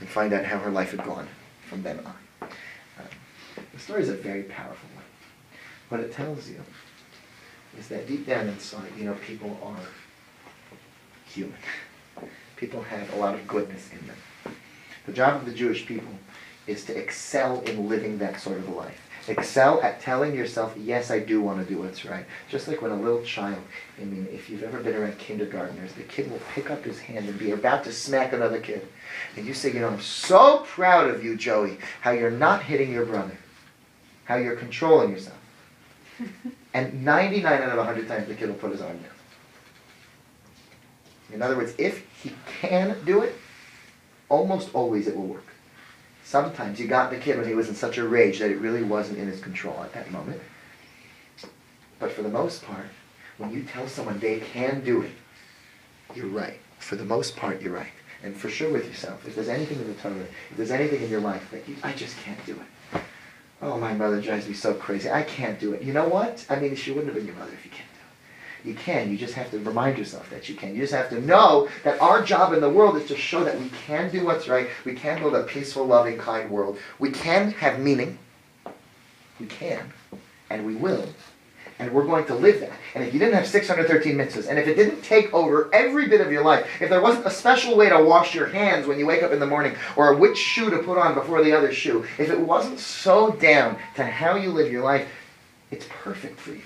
[0.00, 1.28] and find out how her life had gone
[1.68, 2.14] from then on.
[2.42, 3.06] Um,
[3.72, 5.04] the story is a very powerful one.
[5.88, 6.62] What it tells you
[7.78, 9.76] is that deep down inside, you know, people are
[11.26, 11.56] human.
[12.58, 14.56] People have a lot of goodness in them.
[15.06, 16.12] The job of the Jewish people
[16.66, 19.00] is to excel in living that sort of a life.
[19.28, 22.24] Excel at telling yourself, yes, I do want to do what's right.
[22.48, 23.62] Just like when a little child,
[24.00, 27.28] I mean, if you've ever been around kindergartners, the kid will pick up his hand
[27.28, 28.86] and be about to smack another kid.
[29.36, 32.92] And you say, you know, I'm so proud of you, Joey, how you're not hitting
[32.92, 33.36] your brother,
[34.24, 35.38] how you're controlling yourself.
[36.74, 39.12] and 99 out of 100 times the kid will put his arm down.
[41.32, 43.34] In other words, if he can do it,
[44.28, 45.46] almost always it will work.
[46.24, 48.82] Sometimes you got the kid when he was in such a rage that it really
[48.82, 50.40] wasn't in his control at that moment.
[51.98, 52.86] But for the most part,
[53.38, 55.12] when you tell someone they can do it,
[56.14, 56.58] you're right.
[56.78, 57.92] For the most part, you're right.
[58.22, 61.10] And for sure with yourself, if there's anything in the Torah, if there's anything in
[61.10, 63.00] your life that you, I just can't do it.
[63.62, 65.10] Oh, my mother drives me so crazy.
[65.10, 65.82] I can't do it.
[65.82, 66.44] You know what?
[66.48, 67.88] I mean, she wouldn't have been your mother if you can't.
[68.64, 69.10] You can.
[69.10, 70.74] You just have to remind yourself that you can.
[70.74, 73.58] You just have to know that our job in the world is to show that
[73.58, 74.68] we can do what's right.
[74.84, 76.78] We can build a peaceful, loving, kind world.
[76.98, 78.18] We can have meaning.
[79.38, 79.92] We can.
[80.50, 81.06] And we will.
[81.78, 82.72] And we're going to live that.
[82.96, 86.20] And if you didn't have 613 mitzvahs, and if it didn't take over every bit
[86.20, 89.06] of your life, if there wasn't a special way to wash your hands when you
[89.06, 92.04] wake up in the morning, or which shoe to put on before the other shoe,
[92.18, 95.08] if it wasn't so down to how you live your life,
[95.70, 96.62] it's perfect for you.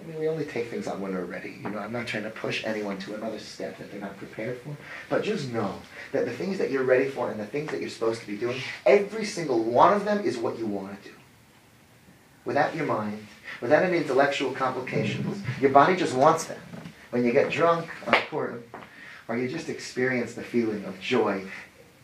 [0.00, 1.60] I mean, we only take things on when we're ready.
[1.62, 4.60] You know, I'm not trying to push anyone to another step that they're not prepared
[4.60, 4.76] for.
[5.08, 5.80] But just know
[6.12, 8.36] that the things that you're ready for and the things that you're supposed to be
[8.36, 11.14] doing, every single one of them is what you want to do.
[12.44, 13.26] Without your mind,
[13.60, 16.60] without any intellectual complications, your body just wants them.
[17.10, 18.62] When you get drunk on Purim,
[19.26, 21.44] or you just experience the feeling of joy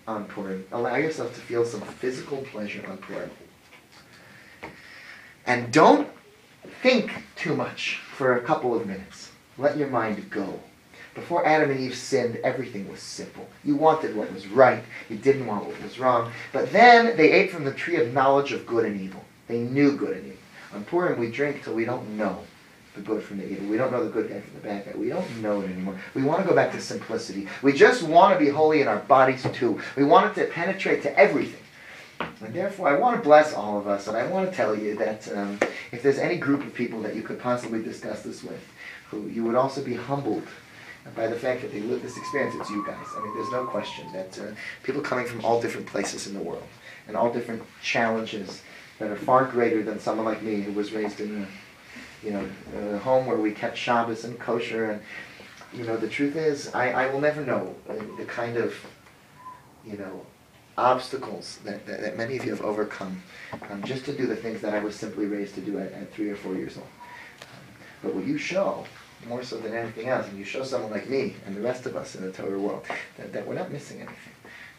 [0.09, 3.31] on Purim, allow yourself to feel some physical pleasure on Purim.
[5.47, 6.09] And don't
[6.83, 9.31] think too much for a couple of minutes.
[9.59, 10.61] Let your mind go.
[11.15, 13.47] Before Adam and Eve sinned, everything was simple.
[13.63, 16.33] You wanted what was right, you didn't want what was wrong.
[16.53, 19.25] But then they ate from the tree of knowledge of good and evil.
[19.47, 20.39] They knew good and evil.
[20.75, 22.43] On Purim, we drink till we don't know
[22.95, 23.69] the good from the evil.
[23.69, 24.93] We don't know the good guy from the bad guy.
[24.97, 25.99] We don't know it anymore.
[26.15, 27.49] We want to go back to simplicity.
[27.63, 29.81] We just want to be holy in our bodies too.
[29.97, 31.61] We want it to penetrate to everything.
[32.45, 34.97] And therefore, I want to bless all of us, and I want to tell you
[34.97, 35.59] that um,
[35.93, 38.63] if there's any group of people that you could possibly discuss this with,
[39.11, 40.43] who you would also be humbled
[41.15, 43.07] by the fact that they live this experience, it's you guys.
[43.17, 46.41] I mean, there's no question that uh, people coming from all different places in the
[46.41, 46.67] world
[47.07, 48.63] and all different challenges
[48.99, 52.49] that are far greater than someone like me who was raised in a, you know,
[52.95, 54.93] a home where we kept Shabbos and kosher.
[54.93, 55.03] And,
[55.75, 58.75] you know, the truth is, I, I will never know uh, the kind of,
[59.85, 60.25] you know,
[60.77, 63.23] obstacles that, that, that many of you have overcome
[63.71, 66.13] um, just to do the things that I was simply raised to do at, at
[66.13, 66.87] three or four years old.
[68.03, 68.85] But what you show,
[69.29, 71.97] more so than anything else, and you show someone like me and the rest of
[71.97, 72.85] us in the Torah world,
[73.17, 74.19] that, that we're not missing anything.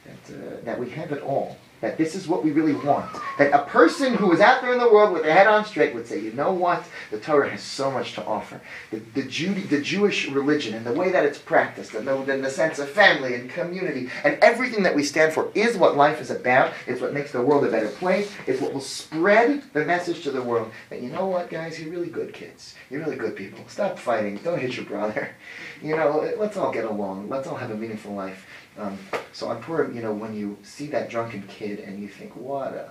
[0.06, 1.58] That, uh, that we have it all.
[1.82, 3.12] That this is what we really want.
[3.38, 5.94] That a person who is out there in the world with their head on straight
[5.94, 6.84] would say, you know what?
[7.12, 8.62] The Torah has so much to offer.
[8.92, 12.44] The, the, Jew, the Jewish religion and the way that it's practiced, and the, and
[12.44, 16.22] the sense of family and community, and everything that we stand for is what life
[16.22, 16.74] is about.
[16.88, 18.32] It's what makes the world a better place.
[18.48, 21.80] It's what will spread the message to the world that, you know what, guys?
[21.80, 22.76] You're really good kids.
[22.90, 23.64] You're really good people.
[23.68, 24.38] Stop fighting.
[24.38, 25.30] Don't hit your brother.
[25.82, 27.30] You know, let's all get along.
[27.30, 28.48] Let's all have a meaningful life.
[28.78, 28.98] Um,
[29.32, 32.74] so on Purim, you know, when you see that drunken kid and you think, what
[32.74, 32.90] a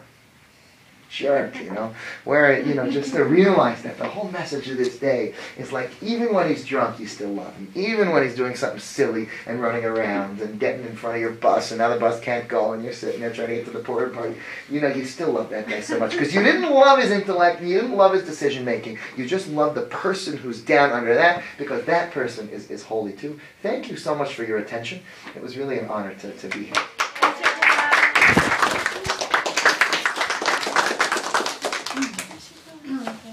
[1.15, 1.95] jerk, you know,
[2.25, 5.91] where, you know, just to realize that the whole message of this day is like,
[6.03, 7.71] even when he's drunk, you still love him.
[7.75, 11.31] Even when he's doing something silly and running around and getting in front of your
[11.31, 13.71] bus and now the bus can't go and you're sitting there trying to get to
[13.71, 14.37] the Purim party,
[14.69, 17.62] you know, you still love that guy so much because you didn't love his intellect,
[17.62, 21.43] you didn't love his decision making, you just love the person who's down under that
[21.59, 23.39] because that person is, is holy too.
[23.62, 25.01] Thank you so much for your attention.
[25.37, 26.75] It was really an honor to, to be here.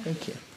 [0.03, 0.10] Thank you.
[0.21, 0.50] Thank you.